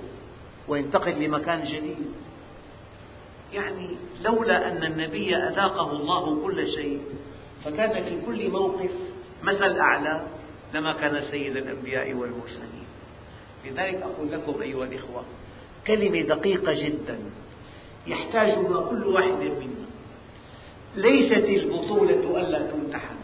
وينتقل 0.68 1.24
لمكان 1.24 1.64
جديد. 1.64 2.12
يعني 3.52 3.88
لولا 4.24 4.72
أن 4.72 4.84
النبي 4.84 5.36
أذاقه 5.36 5.90
الله 5.92 6.42
كل 6.44 6.72
شيء 6.72 7.00
فكان 7.64 8.04
في 8.04 8.26
كل 8.26 8.50
موقف 8.50 8.90
مثل 9.42 9.78
أعلى 9.78 10.26
لما 10.74 10.92
كان 10.92 11.22
سيد 11.30 11.56
الأنبياء 11.56 12.14
والمرسلين. 12.14 12.86
لذلك 13.64 14.02
أقول 14.02 14.32
لكم 14.32 14.62
أيها 14.62 14.84
الإخوة 14.84 15.24
كلمة 15.86 16.20
دقيقة 16.20 16.72
جدا 16.72 17.18
يحتاجها 18.06 18.90
كل 18.90 19.06
واحد 19.06 19.38
منا. 19.38 19.86
ليست 20.96 21.44
البطولة 21.44 22.40
ألا 22.40 22.70
تمتحن. 22.70 23.16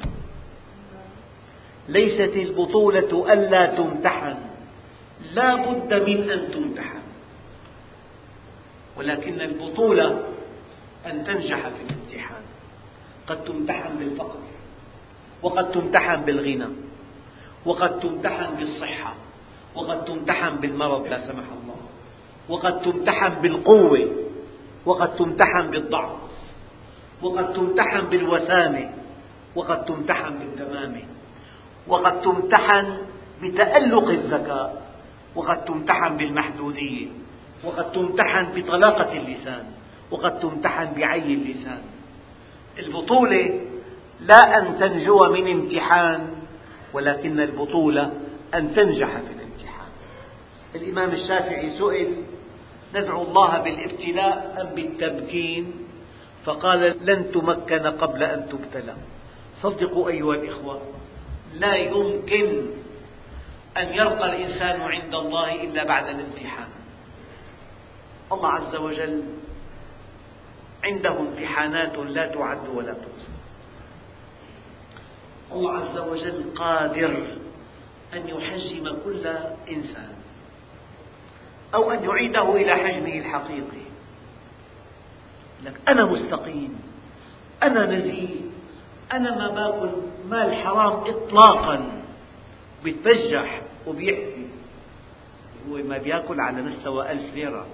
ليست 1.88 2.36
البطولة 2.36 3.32
ألا 3.32 3.66
تمتحن. 3.66 4.36
لا 5.34 5.54
بد 5.54 5.94
من 5.94 6.30
أن 6.30 6.50
تمتحن. 6.50 7.02
ولكن 8.96 9.40
البطولة 9.40 10.24
أن 11.06 11.24
تنجح 11.24 11.60
في 11.68 11.80
الامتحان. 11.88 12.42
قد 13.26 13.44
تمتحن 13.44 13.98
بالفقر 13.98 14.40
وقد 15.42 15.70
تمتحن 15.72 16.20
بالغنى 16.24 16.68
وقد 17.64 18.00
تمتحن 18.00 18.54
بالصحة 18.54 19.14
وقد 19.74 20.04
تمتحن 20.04 20.56
بالمرض 20.56 21.06
لا 21.06 21.26
سمح 21.26 21.44
الله 21.62 21.80
وقد 22.48 22.82
تمتحن 22.82 23.34
بالقوة 23.42 24.10
وقد 24.86 25.16
تمتحن 25.16 25.70
بالضعف 25.70 26.18
وقد 27.22 27.52
تمتحن 27.52 28.04
بالوسامة 28.06 28.90
وقد 29.56 29.84
تمتحن 29.84 30.32
بالتمامة 30.38 31.02
وقد 31.88 32.20
تمتحن 32.22 32.96
بتألق 33.42 34.08
الذكاء 34.08 34.82
وقد 35.34 35.64
تمتحن 35.64 36.16
بالمحدودية 36.16 37.06
وقد 37.64 37.92
تمتحن 37.92 38.46
بطلاقة 38.54 39.12
اللسان 39.12 39.64
وقد 40.10 40.40
تمتحن 40.40 40.88
بعي 40.96 41.34
اللسان. 41.34 41.82
البطولة 42.78 43.60
لا 44.20 44.58
أن 44.58 44.78
تنجو 44.78 45.28
من 45.28 45.50
امتحان 45.50 46.28
ولكن 46.92 47.40
البطولة 47.40 48.12
أن 48.54 48.74
تنجح 48.74 49.08
في 49.08 49.32
الامتحان. 49.36 49.90
الإمام 50.74 51.10
الشافعي 51.10 51.70
سئل 51.70 52.14
ندعو 52.94 53.22
الله 53.22 53.58
بالابتلاء 53.58 54.56
أم 54.60 54.74
بالتمكين؟ 54.74 55.72
فقال 56.44 56.96
لن 57.04 57.32
تمكن 57.32 57.86
قبل 57.86 58.22
أن 58.22 58.48
تبتلى. 58.48 58.94
صدقوا 59.62 60.08
أيها 60.08 60.34
الإخوة. 60.34 60.80
لا 61.54 61.74
يمكن 61.74 62.66
أن 63.76 63.94
يرقى 63.94 64.36
الإنسان 64.36 64.80
عند 64.80 65.14
الله 65.14 65.64
إلا 65.64 65.84
بعد 65.84 66.08
الامتحان. 66.08 66.68
الله 68.32 68.48
عز 68.48 68.76
وجل 68.76 69.22
عنده 70.84 71.20
امتحانات 71.20 71.98
لا 71.98 72.26
تعد 72.26 72.68
ولا 72.68 72.92
تحصى. 72.92 73.32
الله 75.52 75.72
عز 75.72 75.98
وجل 75.98 76.44
قادر 76.56 77.26
أن 78.14 78.28
يحجم 78.28 78.96
كل 79.04 79.26
إنسان 79.68 80.14
أو 81.74 81.90
أن 81.90 82.04
يعيده 82.04 82.56
إلى 82.56 82.76
حجمه 82.76 83.18
الحقيقي. 83.18 83.88
لك 85.64 85.80
أنا 85.88 86.04
مستقيم 86.04 86.80
أنا 87.62 87.86
نزيه 87.86 88.47
أنا 89.12 89.38
ما 89.38 89.48
باكل 89.48 89.90
مال 90.28 90.54
حرام 90.54 90.92
إطلاقا 90.92 92.02
بيتبجح 92.84 93.62
وبيحكي. 93.86 94.48
هو 95.68 95.76
ما 95.76 95.98
بياكل 95.98 96.40
على 96.40 96.62
مستوى 96.62 97.12
ألف 97.12 97.34
ليرة. 97.34 97.66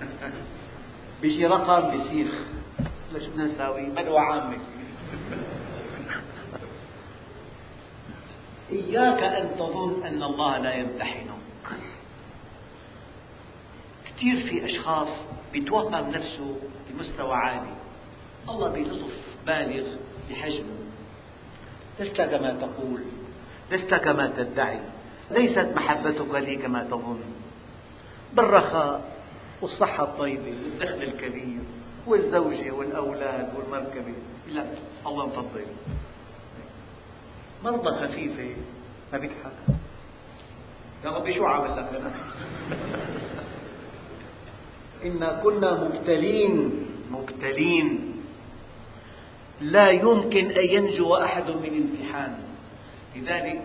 بيجي 1.22 1.46
رقم 1.46 1.90
بيصير. 1.90 2.28
شو 3.12 3.30
بدنا 3.30 3.44
نساوي؟ 3.44 3.86
بلوى 3.90 4.18
عامة. 4.18 4.58
إياك 8.72 9.22
أن 9.22 9.56
تظن 9.56 10.02
أن 10.04 10.22
الله 10.22 10.58
لا 10.58 10.74
يمتحنك 10.74 11.40
كثير 14.06 14.48
في 14.48 14.66
أشخاص 14.66 15.08
بيتوهم 15.52 16.10
نفسه 16.10 16.56
بمستوى 16.90 17.34
عالي. 17.34 17.74
الله 18.48 18.68
بلطف 18.68 19.29
بالغ 19.46 19.86
بحجمه 20.30 20.80
لست 22.00 22.20
كما 22.20 22.50
تقول 22.60 23.00
لست 23.72 23.94
كما 23.94 24.26
تدعي 24.36 24.80
ليست 25.30 25.68
محبتك 25.76 26.34
لي 26.34 26.56
كما 26.56 26.84
تظن. 26.84 27.20
بالرخاء 28.32 29.10
والصحة 29.62 30.04
الطيبة 30.04 30.54
والدخل 30.64 31.02
الكبير 31.02 31.60
والزوجة 32.06 32.70
والأولاد 32.70 33.48
والمركبة 33.56 34.14
لا 34.52 34.64
الله 35.06 35.26
مفضل 35.26 35.64
مرضى 37.64 37.90
خفيفة 37.90 38.56
ما 39.12 39.18
بيضحك. 39.18 39.52
يا 41.04 41.10
ربي 41.10 41.34
شو 41.34 41.44
عامل 41.44 41.76
لك 41.76 41.94
أنا؟ 41.94 42.12
إنا 45.04 45.40
كنا 45.42 45.84
مبتلين. 45.84 46.86
مبتلين. 47.10 48.09
لا 49.60 49.90
يمكن 49.90 50.50
أن 50.50 50.64
ينجو 50.64 51.14
أحد 51.14 51.50
من 51.50 51.90
امتحان 51.92 52.38
لذلك 53.16 53.62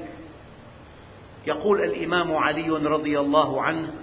يقول 1.47 1.81
الإمام 1.81 2.35
علي 2.35 2.69
رضي 2.69 3.19
الله 3.19 3.61
عنه 3.61 3.93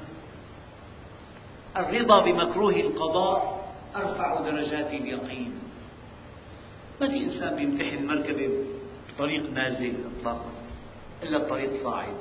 الرضا 1.77 2.25
بمكروه 2.25 2.75
القضاء 2.75 3.63
أرفع 3.97 4.41
درجات 4.41 4.87
اليقين. 4.87 5.59
ما 7.01 7.09
في 7.09 7.25
إنسان 7.25 7.57
بيمتحن 7.57 8.07
مركبة 8.07 8.51
بطريق 9.09 9.51
نازل 9.51 9.95
إطلاقا 10.19 10.51
إلا 11.23 11.37
الطريق 11.37 11.83
صاعد. 11.83 12.15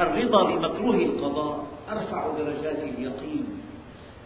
الرضا 0.00 0.42
بمكروه 0.44 0.94
القضاء 0.94 1.66
أرفع 1.90 2.28
درجات 2.38 2.78
اليقين. 2.78 3.62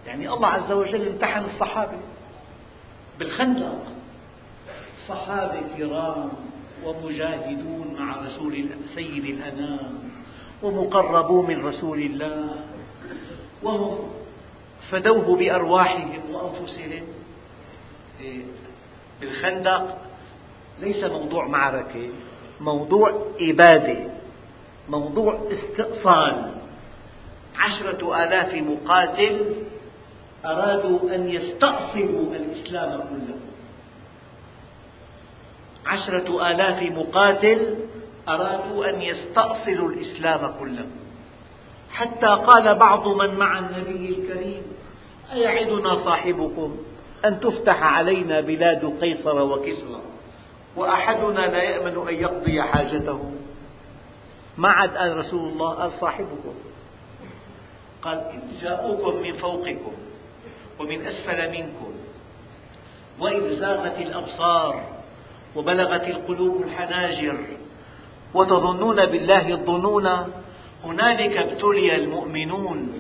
يعني 0.07 0.29
الله 0.29 0.49
عز 0.49 0.73
وجل 0.73 1.09
امتحن 1.09 1.45
الصحابة. 1.45 1.99
بالخندق. 3.23 3.79
صحابة 5.09 5.61
كرام 5.79 6.31
ومجاهدون 6.85 7.97
مع 7.99 8.17
رسول 8.27 8.67
سيد 8.95 9.25
الأنام 9.25 9.99
ومقربون 10.63 11.47
من 11.47 11.67
رسول 11.67 11.99
الله 11.99 12.57
وهم 13.63 14.11
فدوه 14.91 15.37
بأرواحهم 15.37 16.21
وأنفسهم. 16.31 17.03
بالخندق 19.21 19.99
ليس 20.81 21.05
موضوع 21.05 21.47
معركة 21.47 22.09
موضوع 22.61 23.27
إبادة 23.41 24.11
موضوع 24.89 25.41
استئصال. 25.53 26.55
عشرة 27.59 28.25
آلاف 28.25 28.55
مقاتل 28.55 29.55
أرادوا 30.45 31.15
أن 31.15 31.29
يستأصلوا 31.29 32.35
الإسلام 32.35 33.01
كله. 33.01 33.37
عشرة 35.87 36.51
آلاف 36.51 36.83
مقاتل 36.83 37.77
أرادوا 38.29 38.91
أن 38.91 39.03
يستأصلوا 39.03 39.89
الإسلام 39.89 40.55
كله. 40.61 40.87
حتى 41.91 42.27
قال 42.27 42.75
بعض 42.75 43.09
من 43.09 43.35
مع 43.35 43.59
النبي 43.59 44.09
الكريم 44.09 44.63
أيعدنا 45.33 46.05
صاحبكم 46.05 46.77
أن 47.25 47.41
تفتح 47.41 47.83
علينا 47.83 48.41
بلاد 48.41 48.95
قيصر 49.01 49.43
وكسرى 49.43 50.01
وأحدنا 50.77 51.41
لا 51.41 51.63
يأمن 51.63 52.09
أن 52.09 52.15
يقضي 52.15 52.63
حاجته. 52.63 53.33
ما 54.59 54.69
عاد 54.69 54.97
قال 54.97 55.17
رسول 55.17 55.53
الله 55.53 55.75
قال 55.75 55.93
صاحبكم. 56.01 56.55
قال 58.03 58.19
إذ 58.19 58.63
جاءوكم 58.63 59.23
من 59.23 59.33
فوقكم. 59.33 59.93
ومن 60.83 61.07
أسفل 61.07 61.51
منكم. 61.51 61.93
وإذ 63.21 63.61
زاغت 63.61 63.99
الأبصار 63.99 64.85
وبلغت 65.57 66.09
القلوب 66.09 66.63
الحناجر 66.63 67.39
وتظنون 68.35 69.07
بالله 69.07 69.49
الظنون 69.49 70.07
هنالك 70.85 71.37
ابتلي 71.37 71.97
المؤمنون 71.97 72.93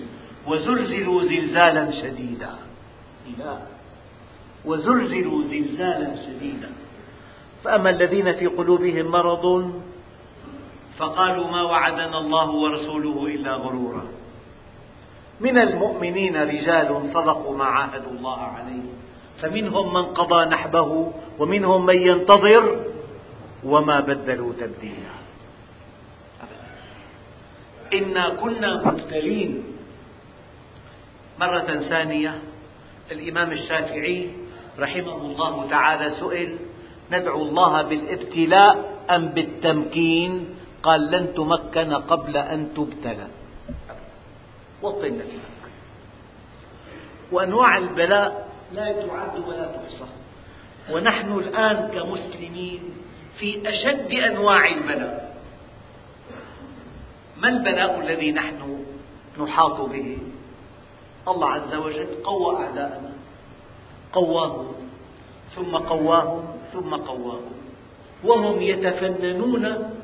وزلزلوا 0.46 1.22
زلزالا 1.22 1.90
شديدا. 1.90 2.54
إله 3.26 3.58
وزلزلوا 4.64 5.42
زلزالا 5.42 6.16
شديدا. 6.16 6.70
فأما 7.64 7.90
الذين 7.90 8.32
في 8.32 8.46
قلوبهم 8.46 9.06
مرض 9.06 9.72
فقالوا 10.98 11.46
ما 11.46 11.62
وعدنا 11.62 12.18
الله 12.18 12.50
ورسوله 12.50 13.26
إلا 13.26 13.52
غرورا. 13.54 14.21
من 15.42 15.58
المؤمنين 15.58 16.36
رجال 16.36 17.10
صدقوا 17.14 17.56
ما 17.56 17.64
عاهدوا 17.64 18.10
الله 18.10 18.40
عليه. 18.40 18.86
فمنهم 19.42 19.94
من 19.94 20.04
قضى 20.14 20.40
نحبه 20.44 21.12
ومنهم 21.38 21.86
من 21.86 21.98
ينتظر 22.02 22.64
وما 23.64 24.00
بدلوا 24.00 24.52
تبديلا. 24.60 25.14
إنا 27.94 28.28
كنا 28.28 28.70
مبتلين. 28.86 29.64
مرة 31.40 31.70
ثانية 31.90 32.38
الإمام 33.10 33.52
الشافعي 33.52 34.30
رحمه 34.78 35.16
الله 35.16 35.54
تعالى 35.70 36.10
سئل 36.10 36.50
ندعو 37.12 37.42
الله 37.42 37.82
بالابتلاء 37.82 38.74
أم 39.10 39.28
بالتمكين؟ 39.28 40.32
قال 40.82 41.10
لن 41.10 41.34
تمكن 41.34 41.90
قبل 41.94 42.36
أن 42.36 42.60
تبتلى. 42.76 43.41
وطن 44.82 45.18
نفسك. 45.18 45.62
وأنواع 47.32 47.78
البلاء 47.78 48.48
لا 48.72 48.92
تعد 48.92 49.38
ولا 49.48 49.66
تحصى. 49.66 50.04
ونحن 50.92 51.32
الآن 51.32 51.90
كمسلمين 51.94 52.80
في 53.38 53.68
أشد 53.68 54.12
أنواع 54.12 54.68
البلاء. 54.68 55.36
ما 57.38 57.48
البلاء 57.48 58.00
الذي 58.00 58.32
نحن 58.32 58.84
نحاط 59.40 59.80
به؟ 59.80 60.18
الله 61.28 61.48
عز 61.48 61.74
وجل 61.74 62.06
قوى 62.24 62.56
أعداءنا. 62.56 63.12
قواهم 64.12 64.72
ثم 65.56 65.76
قواهم 65.76 66.56
ثم 66.72 66.96
قواهم 66.96 67.52
وهم 68.24 68.62
يتفننون 68.62 69.94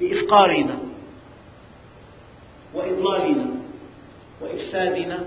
بإفقارنا 0.00 0.78
وإضلالنا. 2.74 3.47
وإفسادنا 4.40 5.24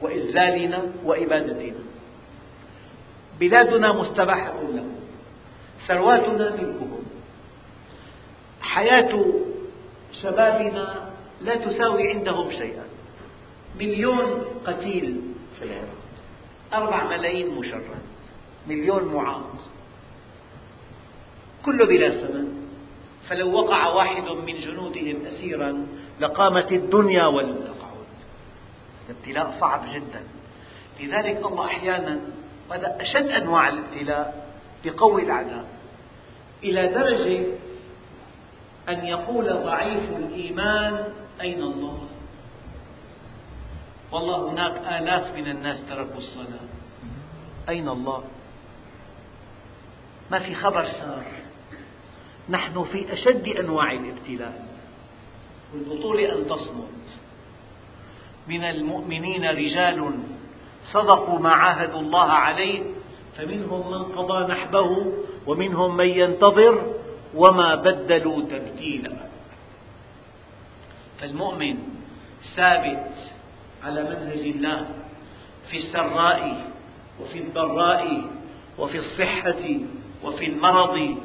وإذلالنا 0.00 0.82
وإبادتنا. 1.04 1.84
بلادنا 3.40 3.92
مستباحة 3.92 4.60
لهم. 4.60 4.94
ثرواتنا 5.88 6.50
ملكهم 6.50 7.04
حياة 8.60 9.24
شبابنا 10.22 11.10
لا 11.40 11.56
تساوي 11.56 12.08
عندهم 12.08 12.50
شيئا. 12.50 12.84
مليون 13.78 14.44
قتيل 14.66 15.20
في 15.58 15.64
العراق. 15.64 16.04
أربع 16.74 17.16
ملايين 17.16 17.54
مشرد 17.54 17.82
مليون 18.68 19.04
معاق. 19.04 19.54
كله 21.64 21.86
بلا 21.86 22.10
ثمن 22.10 22.64
فلو 23.28 23.52
وقع 23.52 23.88
واحد 23.88 24.28
من 24.30 24.60
جنودهم 24.60 25.26
أسيرا 25.26 25.86
لقامت 26.20 26.72
الدنيا 26.72 27.30
تقعد 27.30 27.83
الابتلاء 29.08 29.60
صعب 29.60 29.82
جدا. 29.94 30.22
لذلك 31.00 31.46
الله 31.46 31.66
أحيانا 31.66 32.20
هذا 32.70 32.96
أشد 33.00 33.28
أنواع 33.28 33.68
الابتلاء 33.68 34.48
يقوي 34.84 35.22
الأعداء 35.22 35.64
إلى 36.62 36.88
درجة 36.88 37.46
أن 38.88 39.06
يقول 39.06 39.44
ضعيف 39.44 40.10
الإيمان 40.16 41.12
أين 41.40 41.62
الله؟ 41.62 42.08
والله 44.12 44.50
هناك 44.50 45.02
آلاف 45.02 45.34
من 45.34 45.48
الناس 45.48 45.80
تركوا 45.88 46.18
الصلاة. 46.18 46.68
أين 47.68 47.88
الله؟ 47.88 48.24
ما 50.30 50.38
في 50.38 50.54
خبر 50.54 50.88
صار 50.88 51.24
نحن 52.48 52.84
في 52.84 53.12
أشد 53.12 53.48
أنواع 53.48 53.92
الابتلاء. 53.92 54.66
والبطولة 55.74 56.38
أن 56.38 56.46
تصمت. 56.46 56.88
من 58.48 58.64
المؤمنين 58.64 59.44
رجال 59.44 60.10
صدقوا 60.92 61.38
ما 61.38 61.50
عاهدوا 61.52 62.00
الله 62.00 62.30
عليه 62.32 62.82
فمنهم 63.36 63.90
من 63.90 64.02
قضى 64.02 64.52
نحبه 64.52 65.12
ومنهم 65.46 65.96
من 65.96 66.08
ينتظر 66.08 66.94
وما 67.34 67.74
بدلوا 67.74 68.42
تبديلا. 68.42 69.12
فالمؤمن 71.20 71.78
ثابت 72.56 73.12
على 73.84 74.02
منهج 74.02 74.40
الله 74.40 74.86
في 75.70 75.76
السراء 75.76 76.70
وفي 77.20 77.38
الضراء 77.38 78.22
وفي 78.78 78.98
الصحة 78.98 79.64
وفي 80.24 80.46
المرض 80.46 81.16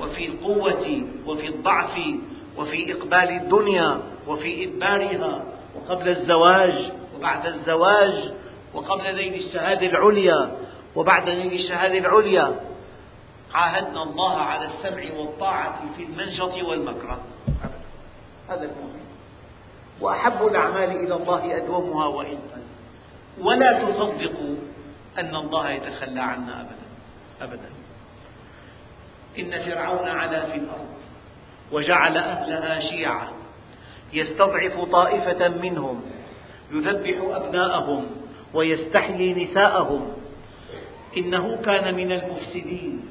وفي 0.00 0.26
القوة 0.26 1.02
وفي 1.26 1.46
الضعف 1.48 1.98
وفي 2.56 2.92
إقبال 2.92 3.28
الدنيا 3.30 4.02
وفي 4.26 4.64
إدبارها 4.64 5.44
وقبل 5.74 6.08
الزواج 6.08 6.92
وبعد 7.16 7.46
الزواج 7.46 8.32
وقبل 8.74 9.14
نيل 9.14 9.34
الشهادة 9.46 9.86
العليا 9.86 10.56
وبعد 10.96 11.28
نيل 11.28 11.52
الشهادة 11.52 11.98
العليا. 11.98 12.60
عاهدنا 13.54 14.02
الله 14.02 14.36
على 14.36 14.66
السمع 14.66 15.18
والطاعة 15.18 15.80
في 15.96 16.02
المنشط 16.02 16.54
والمكره. 16.68 17.20
هذا 18.48 18.62
المؤمن 18.62 19.02
وأحب 20.00 20.46
الأعمال 20.46 20.90
إلى 20.90 21.14
الله 21.14 21.56
أدومها 21.56 22.06
وإن 22.06 22.38
ولا 23.40 23.72
تصدقوا 23.82 24.56
أن 25.18 25.36
الله 25.36 25.70
يتخلى 25.70 26.20
عنا 26.20 26.60
أبدا. 26.60 26.86
أبدا. 27.42 27.70
إن 29.38 29.64
فرعون 29.64 30.08
علا 30.08 30.44
في 30.44 30.54
الأرض 30.54 30.88
وجعل 31.72 32.16
أهلها 32.16 32.80
شيعا. 32.80 33.28
يستضعف 34.12 34.84
طائفة 34.92 35.48
منهم 35.48 36.02
يذبح 36.72 37.36
أبناءهم 37.36 38.06
ويستحيي 38.54 39.44
نساءهم. 39.44 40.12
إنه 41.16 41.56
كان 41.64 41.94
من 41.94 42.12
المفسدين 42.12 43.08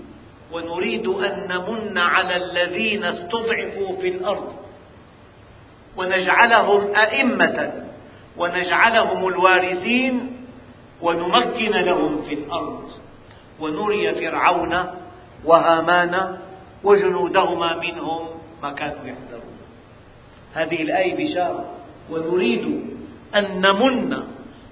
ونريد 0.52 1.08
أن 1.08 1.48
نمن 1.50 1.98
على 1.98 2.36
الذين 2.36 3.04
استضعفوا 3.04 3.96
في 4.02 4.08
الأرض. 4.08 4.54
ونجعلهم 5.98 6.96
أئمة 6.96 7.86
ونجعلهم 8.38 9.28
الوارثين 9.28 10.46
ونمكن 11.02 11.72
لهم 11.72 12.22
في 12.22 12.34
الأرض. 12.34 12.90
ونري 13.60 14.16
فرعون 14.16 14.86
وهامان 15.46 16.38
وجنودهما 16.84 17.76
منهم 17.76 18.28
ما 18.64 18.72
كانوا 18.74 19.06
يحذرون. 19.06 19.51
هذه 20.54 20.82
الآية 20.82 21.16
بشارة 21.16 21.66
ونريد 22.12 22.86
أن 23.36 23.62
نمن 23.62 24.24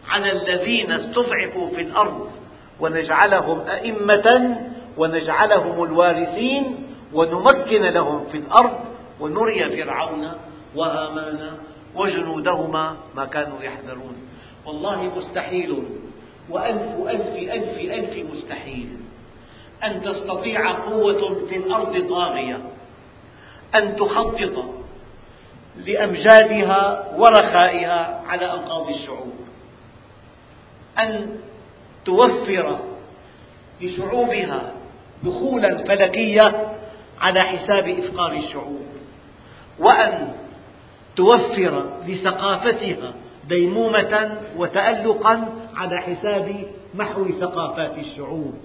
على 0.10 0.32
الذين 0.32 0.92
استضعفوا 0.92 1.70
في 1.70 1.82
الأرض 1.82 2.32
ونجعلهم 2.80 3.60
أئمة 3.60 4.58
ونجعلهم 4.98 5.84
الوارثين 5.84 6.76
ونمكن 7.14 7.82
لهم 7.82 8.26
في 8.26 8.38
الأرض 8.38 8.80
ونري 9.20 9.84
فرعون 9.84 10.32
وهامان 10.76 11.52
وجنودهما 11.96 12.96
ما 13.16 13.26
كانوا 13.26 13.64
يحذرون. 13.64 14.16
والله 14.66 15.12
مستحيل 15.18 15.84
وألف 16.50 17.10
ألف 17.10 17.36
ألف 17.36 17.80
ألف 17.80 18.32
مستحيل. 18.34 18.90
أن 19.84 20.02
تستطيع 20.02 20.72
قوة 20.72 21.46
في 21.50 21.56
الأرض 21.58 22.10
طاغية 22.10 22.60
أن 23.76 23.96
تخطط 23.96 24.79
لأمجادها 25.86 27.06
ورخائها 27.18 28.22
على 28.28 28.54
أنقاض 28.54 28.90
الشعوب. 28.90 29.34
أن 31.00 31.40
توفر 32.06 32.80
لشعوبها 33.82 34.72
دخولا 35.24 35.78
فلكيا 35.78 36.76
على 37.22 37.40
حساب 37.40 37.88
إفقار 37.88 38.32
الشعوب. 38.34 38.86
وأن 39.80 40.34
توفر 41.16 41.90
لثقافتها 42.08 43.14
ديمومة 43.48 44.38
وتألقا 44.58 45.48
على 45.76 45.98
حساب 45.98 46.66
محو 46.96 47.26
ثقافات 47.40 47.98
الشعوب. 47.98 48.56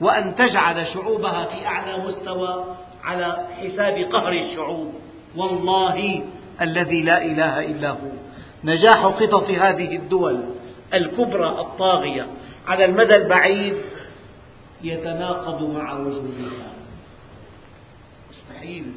وأن 0.00 0.36
تجعل 0.36 0.86
شعوبها 0.86 1.44
في 1.44 1.66
أعلى 1.66 2.04
مستوى 2.04 2.64
على 3.04 3.46
حساب 3.60 3.98
قهر 4.12 4.32
الشعوب. 4.32 4.94
والله 5.36 6.24
الذي 6.62 7.02
لا 7.02 7.24
إله 7.24 7.60
إلا 7.60 7.90
هو. 7.90 8.10
نجاح 8.64 9.02
خطط 9.02 9.50
هذه 9.50 9.96
الدول 9.96 10.44
الكبرى 10.94 11.48
الطاغية 11.60 12.26
على 12.66 12.84
المدى 12.84 13.18
البعيد 13.18 13.76
يتناقض 14.82 15.62
مع 15.62 15.92
وجودها. 15.92 16.72
مستحيل. 18.30 18.92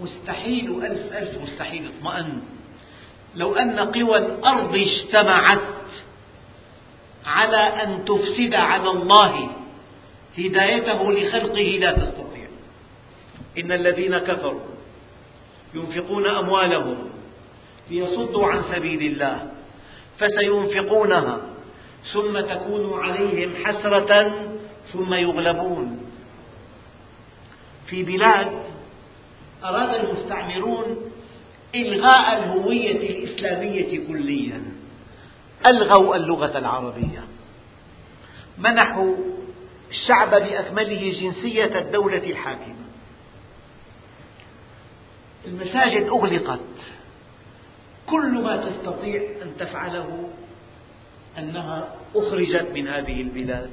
مستحيل 0.00 0.84
ألف 0.84 1.12
ألف 1.12 1.42
مستحيل 1.42 1.90
اطمئن. 1.98 2.40
لو 3.36 3.54
أن 3.54 3.80
قوى 3.80 4.18
الأرض 4.18 4.74
اجتمعت 4.74 5.60
على 7.26 7.56
أن 7.56 8.04
تفسد 8.04 8.54
على 8.54 8.90
الله 8.90 9.50
هدايته 10.38 11.12
لخلقه 11.12 11.78
لا 11.80 11.92
تستطيع. 11.92 12.19
إن 13.60 13.72
الذين 13.72 14.18
كفروا 14.18 14.60
ينفقون 15.74 16.26
أموالهم 16.26 17.10
ليصدوا 17.90 18.46
عن 18.46 18.62
سبيل 18.74 19.12
الله 19.12 19.50
فسينفقونها 20.18 21.40
ثم 22.12 22.40
تكون 22.40 23.00
عليهم 23.02 23.54
حسرة 23.64 24.32
ثم 24.92 25.14
يغلبون. 25.14 26.06
في 27.86 28.02
بلاد 28.02 28.62
أراد 29.64 30.04
المستعمرون 30.04 30.96
إلغاء 31.74 32.38
الهوية 32.38 33.10
الإسلامية 33.10 34.06
كليا 34.06 34.62
ألغوا 35.70 36.16
اللغة 36.16 36.58
العربية. 36.58 37.24
منحوا 38.58 39.14
الشعب 39.90 40.30
بأكمله 40.30 41.12
جنسية 41.20 41.78
الدولة 41.78 42.30
الحاكمة. 42.30 42.79
المساجد 45.46 46.08
أغلقت. 46.08 46.60
كل 48.06 48.42
ما 48.42 48.56
تستطيع 48.56 49.22
أن 49.42 49.52
تفعله 49.58 50.28
أنها 51.38 51.94
أخرجت 52.14 52.70
من 52.74 52.88
هذه 52.88 53.20
البلاد 53.20 53.70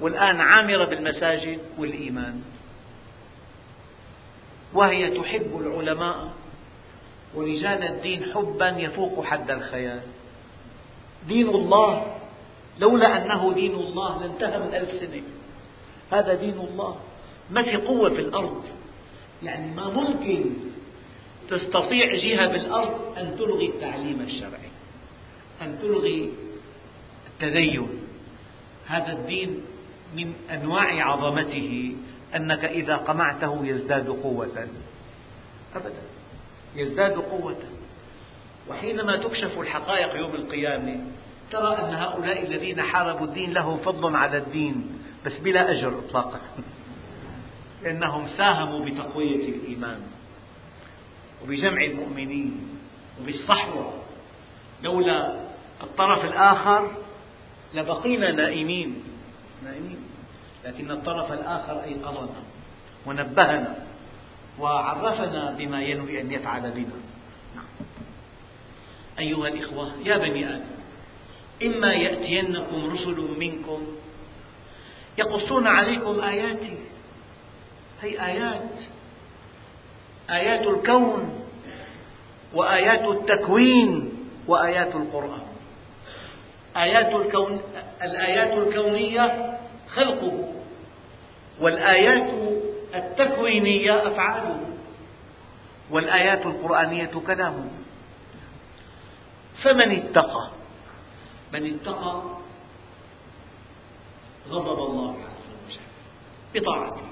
والآن 0.00 0.40
عامرة 0.40 0.84
بالمساجد 0.84 1.58
والإيمان. 1.78 2.42
وهي 4.74 5.10
تحب 5.10 5.60
العلماء 5.60 6.32
ورجال 7.34 7.82
الدين 7.82 8.24
حبا 8.34 8.68
يفوق 8.68 9.24
حد 9.24 9.50
الخيال. 9.50 10.00
دين 11.28 11.48
الله 11.48 12.16
لولا 12.78 13.24
أنه 13.24 13.52
دين 13.52 13.74
الله 13.74 14.20
لانتهى 14.20 14.58
من 14.58 14.74
ألف 14.74 14.90
سنة. 14.90 15.22
هذا 16.12 16.34
دين 16.34 16.58
الله. 16.70 16.96
ما 17.50 17.62
في 17.62 17.76
قوة 17.76 18.10
في 18.10 18.20
الأرض. 18.20 18.64
يعني 19.42 19.74
ما 19.74 19.88
ممكن 19.88 20.44
تستطيع 21.48 22.14
جهة 22.14 22.46
بالأرض 22.52 23.18
أن 23.18 23.36
تلغي 23.38 23.66
التعليم 23.66 24.20
الشرعي 24.20 24.70
أن 25.62 25.78
تلغي 25.82 26.32
التدين 27.26 27.88
هذا 28.86 29.12
الدين 29.12 29.60
من 30.14 30.34
أنواع 30.50 31.04
عظمته 31.12 31.96
أنك 32.36 32.64
إذا 32.64 32.96
قمعته 32.96 33.66
يزداد 33.66 34.08
قوة. 34.08 34.68
أبدا 35.76 36.02
يزداد 36.76 37.12
قوة. 37.12 37.58
وحينما 38.68 39.16
تكشف 39.16 39.60
الحقائق 39.60 40.16
يوم 40.16 40.34
القيامة 40.34 41.00
ترى 41.50 41.78
أن 41.78 41.94
هؤلاء 41.94 42.46
الذين 42.46 42.82
حاربوا 42.82 43.26
الدين 43.26 43.52
لهم 43.52 43.76
فضل 43.76 44.16
على 44.16 44.38
الدين 44.38 44.98
بس 45.26 45.38
بلا 45.38 45.70
أجر 45.70 45.98
إطلاقا. 45.98 46.40
لأنهم 47.82 48.28
ساهموا 48.36 48.84
بتقوية 48.84 49.48
الإيمان. 49.48 50.00
وبجمع 51.42 51.84
المؤمنين 51.84 52.78
وبالصحوة. 53.20 53.92
لولا 54.82 55.40
الطرف 55.82 56.24
الآخر 56.24 56.90
لبقينا 57.74 58.32
نائمين. 58.32 59.02
نائمين. 59.64 59.98
لكن 60.64 60.90
الطرف 60.90 61.32
الآخر 61.32 61.84
أيقظنا 61.84 62.42
ونبهنا 63.06 63.74
وعرفنا 64.58 65.50
بما 65.58 65.82
ينوي 65.82 66.20
أن 66.20 66.32
يفعل 66.32 66.70
بنا. 66.70 67.00
أيها 69.18 69.48
الإخوة 69.48 69.92
يا 70.04 70.16
بني 70.16 70.48
آدم 70.48 70.64
إما 71.62 71.92
يأتينكم 71.92 72.90
رسل 72.94 73.28
منكم 73.38 73.86
يقصون 75.18 75.66
عليكم 75.66 76.20
آياتي. 76.20 76.78
هي 78.02 78.26
آيات 78.26 78.70
آيات 80.30 80.66
الكون 80.66 81.40
وآيات 82.54 83.04
التكوين 83.04 84.12
وآيات 84.48 84.94
القرآن. 84.94 85.46
آيات 86.76 87.14
الكون 87.14 87.60
الآيات 88.02 88.52
الكونية 88.58 89.58
خلقه 89.88 90.52
والآيات 91.60 92.34
التكوينية 92.94 94.08
أفعاله 94.08 94.60
والآيات 95.90 96.46
القرآنية 96.46 97.10
كلامه. 97.26 97.70
فمن 99.62 99.92
اتقى؟ 99.92 100.50
من 101.52 101.74
اتقى 101.74 102.22
غضب 104.50 104.78
الله 104.90 105.10
عز 105.10 105.46
وجل 105.66 105.80
بطاعته. 106.54 107.02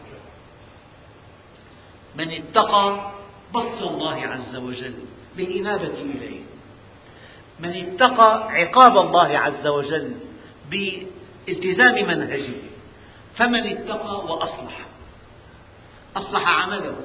من 2.17 2.31
اتقى 2.31 3.13
بص 3.55 3.83
الله 3.83 4.27
عز 4.27 4.57
وجل 4.57 4.95
بالإنابة 5.37 5.95
إليه. 5.99 6.41
من 7.61 7.71
اتقى 7.71 8.49
عقاب 8.51 8.99
الله 8.99 9.39
عز 9.39 9.67
وجل 9.67 10.15
بالتزام 10.71 11.95
منهجه. 11.95 12.55
فمن 13.37 13.67
اتقى 13.67 14.17
وأصلح. 14.17 14.87
أصلح 16.17 16.49
عمله. 16.49 16.97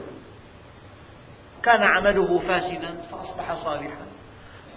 كان 1.64 1.84
عمله 1.84 2.38
فاسدا 2.48 3.02
فأصبح 3.12 3.64
صالحا. 3.64 4.06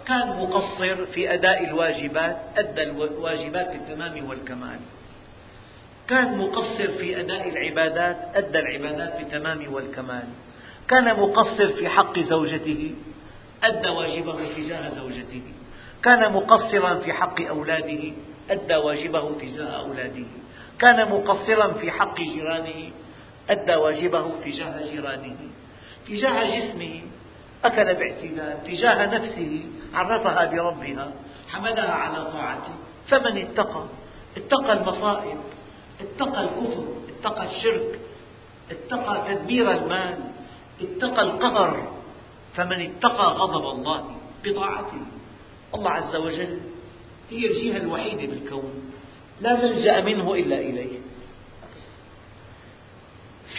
كان 0.07 0.29
مقصر 0.29 1.07
في 1.07 1.35
أداء 1.35 1.65
الواجبات 1.65 2.37
أدى 2.57 2.83
الواجبات 2.83 3.71
بالتمام 3.71 4.29
والكمال. 4.29 4.81
كان 6.13 6.39
مقصر 6.39 6.89
في 6.99 7.21
أداء 7.21 7.49
العبادات 7.49 8.17
أدى 8.35 8.59
العبادات 8.59 9.17
بالتمام 9.19 9.73
والكمال. 9.75 10.25
كان 10.89 11.21
مقصر 11.21 11.69
في 11.69 11.89
حق 11.89 12.19
زوجته 12.19 12.95
أدى 13.65 13.89
واجبه 13.89 14.55
تجاه 14.57 14.89
زوجته. 14.89 15.43
كان 16.03 16.33
مقصرا 16.33 16.95
في 16.95 17.13
حق 17.13 17.41
أولاده 17.41 18.13
أدى 18.51 18.77
واجبه 18.77 19.39
تجاه 19.39 19.65
أولاده. 19.65 20.27
كان 20.81 21.11
مقصرا 21.11 21.69
في 21.73 21.91
حق 21.91 22.21
جيرانه 22.21 22.91
أدى 23.51 23.75
واجبه 23.75 24.31
تجاه 24.45 24.75
جيرانه. 24.93 25.37
تجاه 26.09 26.59
جسمه 26.59 27.01
أكل 27.65 27.95
باعتدال 27.95 28.65
تجاه 28.65 29.07
نفسه 29.07 29.65
عرفها 29.95 30.45
بربها 30.45 31.13
حملها 31.49 31.93
على 31.93 32.25
طاعته 32.25 32.75
فمن 33.09 33.37
اتقى 33.37 33.85
اتقى 34.37 34.73
المصائب. 34.73 35.39
اتقى 36.01 36.41
الكفر 36.45 36.85
اتقى 37.09 37.57
الشرك 37.57 38.01
اتقى 38.71 39.35
تدبير 39.35 39.71
المال 39.71 40.19
اتقى 40.81 41.23
القهر 41.23 41.93
فمن 42.55 42.81
اتقى 42.81 43.25
غضب 43.25 43.79
الله 43.79 44.17
بطاعته. 44.45 45.01
الله 45.75 45.91
عز 45.91 46.17
وجل 46.17 46.61
هي 47.31 47.47
الجهة 47.47 47.77
الوحيدة 47.77 48.27
بالكون 48.27 48.93
لا 49.41 49.63
ملجأ 49.63 50.01
منه 50.01 50.35
إلا 50.35 50.59
إليه. 50.59 50.99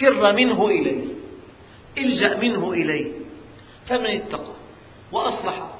فر 0.00 0.32
منه 0.32 0.66
إليه 0.66 1.04
إلجأ 1.98 2.36
منه 2.36 2.72
إليه. 2.72 3.12
فمن 3.86 4.06
اتقى 4.06 4.52
وأصلح 5.12 5.70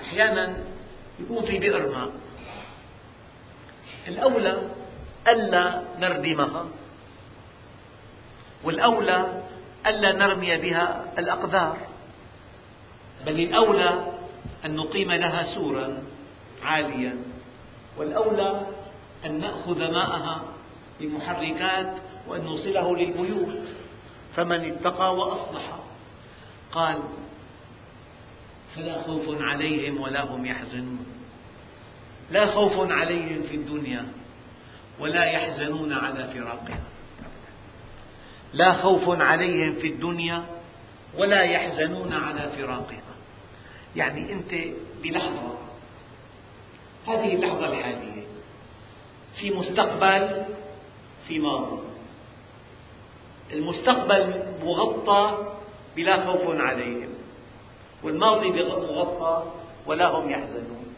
أحيانا 0.00 0.56
يكون 1.20 1.44
في 1.44 1.58
بئر 1.58 1.88
ماء. 1.92 2.12
الأولى 4.08 4.70
ألا 5.28 5.82
نردمها 5.98 6.64
والأولى 8.64 9.42
ألا 9.86 10.12
نرمي 10.12 10.56
بها 10.56 11.04
الأقدار. 11.18 11.76
بل 13.26 13.40
الأولى 13.40 14.12
أن 14.64 14.76
نقيم 14.76 15.12
لها 15.12 15.54
سورا 15.54 16.02
عاليا 16.62 17.16
والأولى 17.96 18.66
أن 19.24 19.40
نأخذ 19.40 19.78
ماءها 19.78 20.42
بمحركات 21.00 21.94
وأن 22.28 22.44
نوصله 22.44 22.96
للبيوت. 22.96 23.58
فمن 24.36 24.72
اتقى 24.72 25.14
وأصلح. 25.14 25.78
قال 26.72 26.98
فلا 28.76 29.02
خوف 29.02 29.42
عليهم 29.42 30.00
ولا 30.00 30.24
هم 30.24 30.46
يحزنون. 30.46 31.06
لا 32.30 32.46
خوف 32.46 32.90
عليهم 32.90 33.42
في 33.42 33.56
الدنيا. 33.56 34.06
ولا 35.00 35.24
يحزنون 35.24 35.92
على 35.92 36.28
فراقها 36.34 36.80
لا 38.52 38.72
خوف 38.72 39.20
عليهم 39.20 39.74
في 39.74 39.86
الدنيا 39.86 40.44
ولا 41.18 41.42
يحزنون 41.42 42.12
على 42.12 42.50
فراقها 42.56 43.14
يعني 43.96 44.32
أنت 44.32 44.74
بلحظة 45.02 45.58
هذه 47.06 47.34
اللحظة 47.34 47.66
الحالية 47.66 48.26
في 49.36 49.50
مستقبل 49.50 50.44
في 51.28 51.38
ماضي. 51.38 51.78
المستقبل 53.52 54.42
مغطى 54.62 55.52
بلا 55.96 56.26
خوف 56.26 56.60
عليهم 56.60 57.08
والماضي 58.02 58.50
مغطى 58.50 59.52
ولا 59.86 60.06
هم 60.06 60.30
يحزنون. 60.30 60.94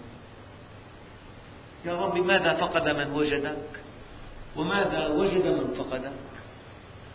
يا 1.85 1.93
رب 1.93 2.19
ماذا 2.19 2.55
فقد 2.55 2.89
من 2.89 3.13
وجدك؟ 3.13 3.88
وماذا 4.57 5.09
وجد 5.09 5.47
من 5.47 5.75
فقدك 5.79 6.13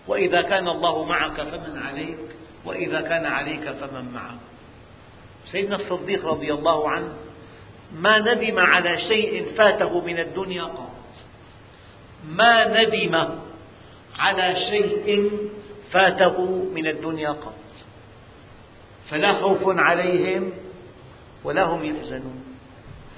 وإذا 0.08 0.42
كان 0.42 0.68
الله 0.68 1.04
معك 1.04 1.42
فمن 1.42 1.82
عليك 1.88 2.20
وإذا 2.66 3.02
كان 3.02 3.26
عليك 3.26 3.70
فمن 3.70 4.12
معك. 4.14 4.40
سيدنا 5.46 5.76
الصديق 5.76 6.26
رضي 6.26 6.54
الله 6.54 6.90
عنه 6.90 7.14
ما 7.96 8.20
ندم 8.20 8.60
على 8.60 8.98
شيء 8.98 9.46
فاته 9.58 10.02
من 10.02 10.20
الدنيا؟ 10.20 10.64
قط 10.64 10.90
ما 12.28 12.84
ندم 12.84 13.40
على 14.20 14.56
شيء 14.70 15.32
فاته 15.92 16.42
من 16.74 16.88
الدنيا؟ 16.88 17.30
قط 17.30 17.54
فلا 19.10 19.34
خوف 19.34 19.80
عليهم 19.80 20.52
ولا 21.44 21.64
هم 21.64 21.86
يحزنون. 21.86 22.44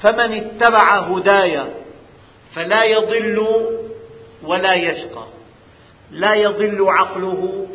فمن 0.02 0.34
اتبع 0.34 1.00
هداي 1.00 1.64
فلا 2.56 2.84
يضل 2.84 3.48
ولا 4.44 4.74
يشقى. 4.74 5.28
لا 6.12 6.34
يضل 6.36 6.90
عقله 6.90 7.68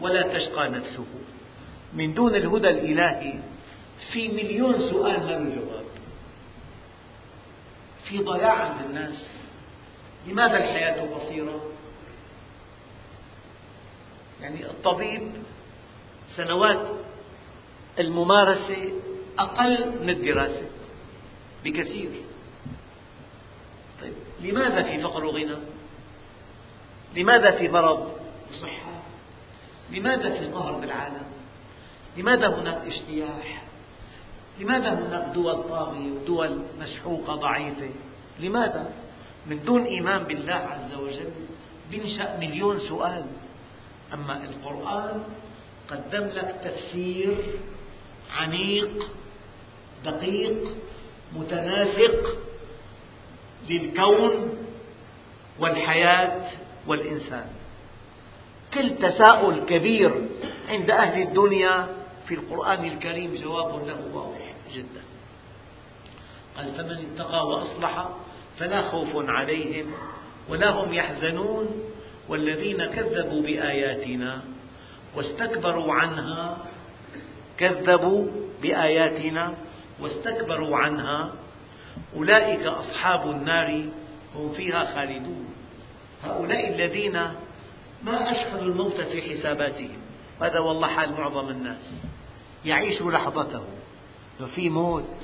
ولا 0.00 0.22
تشقى 0.22 0.68
نفسه. 0.68 1.06
من 1.94 2.14
دون 2.14 2.34
الهدى 2.34 2.68
الإلهي 2.68 3.38
في 4.12 4.28
مليون 4.28 4.90
سؤال 4.90 5.20
ما 5.20 5.30
له 5.30 5.38
جواب. 5.38 5.86
في 8.08 8.18
ضياع 8.18 8.52
عند 8.52 8.80
الناس. 8.90 9.28
لماذا 10.26 10.56
الحياة 10.56 11.14
قصيرة؟ 11.14 11.60
يعني 14.42 14.66
الطبيب 14.66 15.32
سنوات 16.36 16.86
الممارسة 17.98 18.92
أقل 19.38 19.92
من 20.02 20.10
الدراسة. 20.10 20.66
بكثير. 21.64 22.10
طيب 24.02 24.12
لماذا 24.40 24.82
في 24.82 25.02
فقر 25.02 25.24
وغنى؟ 25.24 25.56
لماذا 27.16 27.50
في 27.50 27.68
مرض 27.68 28.12
وصحة؟ 28.52 28.92
لماذا 29.90 30.34
في 30.38 30.46
قهر 30.46 30.72
بالعالم؟ 30.72 31.26
لماذا 32.16 32.48
هناك 32.48 32.82
اجتياح؟ 32.86 33.62
لماذا 34.60 34.88
هناك 34.94 35.34
دول 35.34 35.62
طاغية 35.68 36.12
ودول 36.12 36.62
مسحوقة 36.80 37.34
ضعيفة؟ 37.34 37.90
لماذا؟ 38.40 38.90
من 39.46 39.64
دون 39.64 39.84
إيمان 39.84 40.22
بالله 40.22 40.54
عز 40.54 40.94
وجل 40.94 41.30
بينشأ 41.90 42.36
مليون 42.40 42.80
سؤال 42.88 43.24
أما 44.14 44.44
القرآن 44.44 45.22
قدم 45.90 46.24
لك 46.26 46.54
تفسير 46.64 47.36
عميق 48.40 49.10
دقيق 50.04 50.74
متناسق 51.36 52.36
للكون 53.68 54.58
والحياة 55.60 56.50
والإنسان. 56.86 57.46
كل 58.74 58.90
تساؤل 58.98 59.64
كبير 59.66 60.28
عند 60.68 60.90
أهل 60.90 61.22
الدنيا 61.22 61.88
في 62.28 62.34
القرآن 62.34 62.84
الكريم 62.84 63.34
جواب 63.34 63.86
له 63.86 64.00
واضح 64.12 64.54
جدا. 64.74 65.02
قال 66.56 66.72
فمن 66.72 67.06
اتقى 67.06 67.46
وأصلح 67.46 68.08
فلا 68.58 68.82
خوف 68.82 69.08
عليهم 69.14 69.86
ولا 70.48 70.70
هم 70.70 70.94
يحزنون. 70.94 71.82
والذين 72.28 72.86
كذبوا 72.86 73.42
بآياتنا 73.42 74.42
واستكبروا 75.16 75.92
عنها 75.92 76.58
كذبوا 77.58 78.26
بآياتنا 78.62 79.54
واستكبروا 80.00 80.76
عنها. 80.76 81.32
أولئك 82.16 82.66
أصحاب 82.66 83.30
النار 83.30 83.84
هم 84.34 84.52
فيها 84.52 84.94
خالدون. 84.94 85.45
هؤلاء 86.26 86.68
الذين 86.68 87.12
ما 88.02 88.30
أشغلوا 88.30 88.62
الموت 88.72 89.00
في 89.00 89.22
حساباتهم. 89.22 89.98
هذا 90.40 90.58
والله 90.58 90.88
حال 90.88 91.12
معظم 91.12 91.48
الناس. 91.48 91.94
يعيش 92.64 93.02
لحظته. 93.02 93.64
في 94.54 94.68
موت 94.68 95.16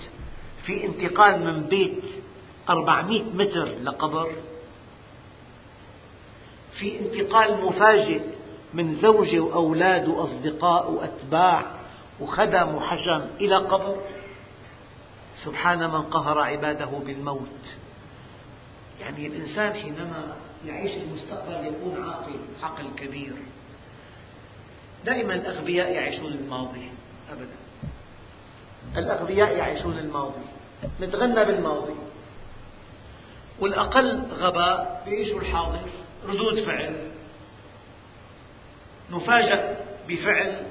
في 0.66 0.84
انتقال 0.84 1.44
من 1.44 1.62
بيت 1.62 2.04
أربعمئة 2.68 3.22
متر 3.22 3.64
لقبر. 3.82 4.32
في 6.78 7.00
انتقال 7.00 7.64
مفاجئ 7.64 8.20
من 8.74 8.94
زوجة 8.94 9.40
وأولاد 9.40 10.08
وأصدقاء 10.08 10.90
وأتباع 10.90 11.66
وخدم 12.20 12.74
وحشم 12.74 13.26
إلى 13.40 13.56
قبر. 13.56 13.96
سبحان 15.44 15.78
من 15.78 16.02
قهر 16.02 16.38
عباده 16.38 16.86
بالموت. 17.06 17.62
يعني 19.00 19.26
الإنسان 19.26 19.72
حينما 19.72 20.36
يعيش 20.66 20.92
المستقبل 20.92 21.66
يكون 21.66 22.04
عاقل. 22.04 22.38
عقل 22.62 22.90
كبير. 22.96 23.32
دائما 25.04 25.34
الأغبياء 25.34 25.92
يعيشون 25.92 26.32
الماضي. 26.32 26.90
أبدا. 27.32 27.56
الأغبياء 28.96 29.56
يعيشون 29.56 29.98
الماضي. 29.98 30.44
نتغنى 31.00 31.44
بالماضي. 31.44 31.94
والأقل 33.60 34.22
غباء 34.32 35.02
يعيشوا 35.06 35.40
الحاضر. 35.40 35.88
ردود 36.28 36.64
فعل. 36.64 37.10
نفاجأ 39.10 39.76
بفعل 40.08 40.66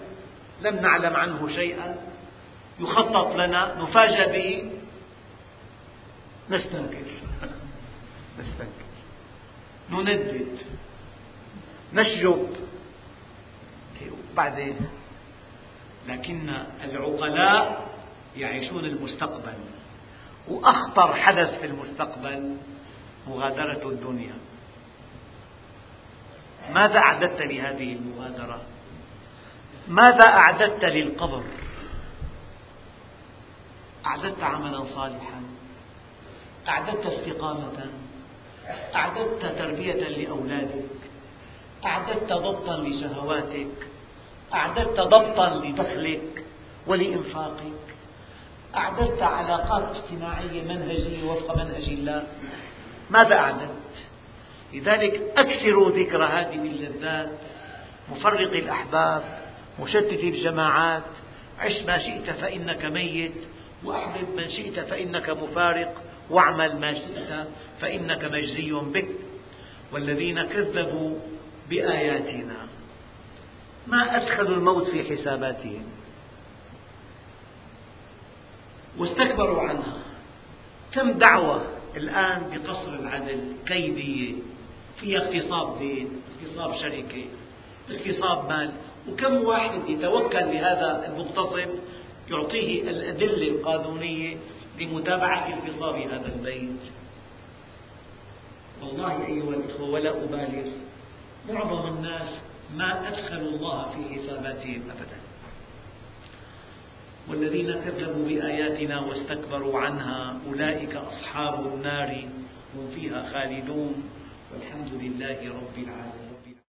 لم 0.62 0.76
نعلم 0.76 1.16
عنه 1.16 1.48
شيئا. 1.48 1.98
يخطط 2.80 3.36
لنا. 3.36 3.76
نفاجأ 3.76 4.32
به. 4.32 4.72
نستنكر. 6.50 7.06
نستنكر. 8.40 8.81
نندد 9.92 10.58
نشجب. 11.94 12.56
بعدين 14.36 14.76
لكن 16.08 16.50
العقلاء 16.84 17.90
يعيشون 18.38 18.86
المستقبل. 18.86 19.54
وأخطر 20.48 21.16
حدث 21.16 21.60
في 21.60 21.66
المستقبل 21.66 22.58
مغادرة 23.28 23.90
الدنيا. 23.90 24.34
ماذا 26.74 26.98
أعددت 26.98 27.42
لهذه 27.42 27.94
المغادرة؟ 27.94 28.62
ماذا 29.88 30.28
أعددت 30.30 30.86
للقبر؟ 30.86 31.44
أعددت 34.06 34.44
عملا 34.44 34.86
صالحا. 34.96 35.44
أعددت 36.68 37.06
استقامة. 37.06 38.01
أعددت 38.96 39.46
تربية 39.60 39.94
لأولادك. 39.94 41.02
أعددت 41.86 42.34
ضبطا 42.34 42.78
لشهواتك. 42.78 43.88
أعددت 44.54 45.00
ضبطا 45.00 45.50
لدخلك 45.50 46.44
ولإنفاقك. 46.88 47.82
أعددت 48.76 49.22
علاقات 49.22 49.96
اجتماعية 49.96 50.62
منهجية 50.62 51.24
وفق 51.24 51.56
منهج 51.56 51.90
الله. 51.90 52.24
ماذا 53.10 53.36
أعددت؟ 53.36 53.72
لذلك 54.74 55.22
أكثروا 55.38 55.90
ذكر 55.90 56.24
هذه 56.24 56.56
اللذات. 56.56 57.30
مفرق 58.12 58.52
الأحباب 58.52 59.24
مشتت 59.80 60.24
الجماعات. 60.24 61.04
عش 61.60 61.84
ما 61.88 61.98
شئت 61.98 62.30
فإنك 62.30 62.86
ميت 62.86 63.44
وأحبب 63.84 64.36
من 64.36 64.50
شئت 64.50 64.80
فإنك 64.80 65.30
مفارق. 65.30 66.01
واعمل 66.32 66.80
ما 66.80 66.94
شئت 66.94 67.48
فإنك 67.82 68.26
مجزي 68.26 68.72
بك. 68.72 69.10
والذين 69.92 70.44
كذبوا 70.44 71.16
بآياتنا. 71.70 72.68
ما 73.88 74.16
أدخلوا 74.16 74.58
الموت 74.58 74.88
في 74.88 75.04
حساباتهم؟ 75.04 75.84
واستكبروا 78.98 79.62
عنها. 79.62 79.98
كم 80.92 81.12
دعوة 81.12 81.66
الآن 81.98 82.50
بقصر 82.50 82.94
العدل؟ 82.94 83.54
كيدية 83.66 84.34
فيها 85.00 85.20
اغتصاب 85.20 85.80
دين 85.80 86.22
اغتصاب 86.44 86.76
شركة 86.76 87.26
اغتصاب 87.92 88.50
مال. 88.50 88.72
وكم 89.10 89.46
واحد 89.46 89.90
يتوكل 89.90 90.40
لهذا 90.40 91.12
المغتصب؟ 91.14 91.70
يعطيه 92.32 92.82
الأدلة 92.82 93.48
القانونية 93.48 94.38
لمتابعة 94.82 95.54
اغتصاب 95.54 95.96
هذا 95.96 96.36
البيت. 96.36 96.82
والله 98.82 99.26
أيها 99.26 99.50
الأخوة 99.50 99.90
ولا 99.90 100.10
أبالغ. 100.10 100.68
معظم 101.50 101.88
الناس 101.88 102.40
ما 102.76 103.08
أدخلوا 103.08 103.50
الله 103.50 103.90
في 103.90 104.16
حساباتهم 104.16 104.82
أبدا. 104.92 105.20
والذين 107.28 107.74
كذبوا 107.74 108.28
بآياتنا 108.28 109.00
واستكبروا 109.00 109.80
عنها 109.80 110.40
أولئك 110.48 110.96
أصحاب 110.96 111.68
النار 111.74 112.26
هم 112.76 112.92
فيها 112.96 113.34
خالدون. 113.34 114.10
والحمد 114.54 114.92
لله 114.94 115.40
رب 115.50 115.78
العالمين. 115.78 116.21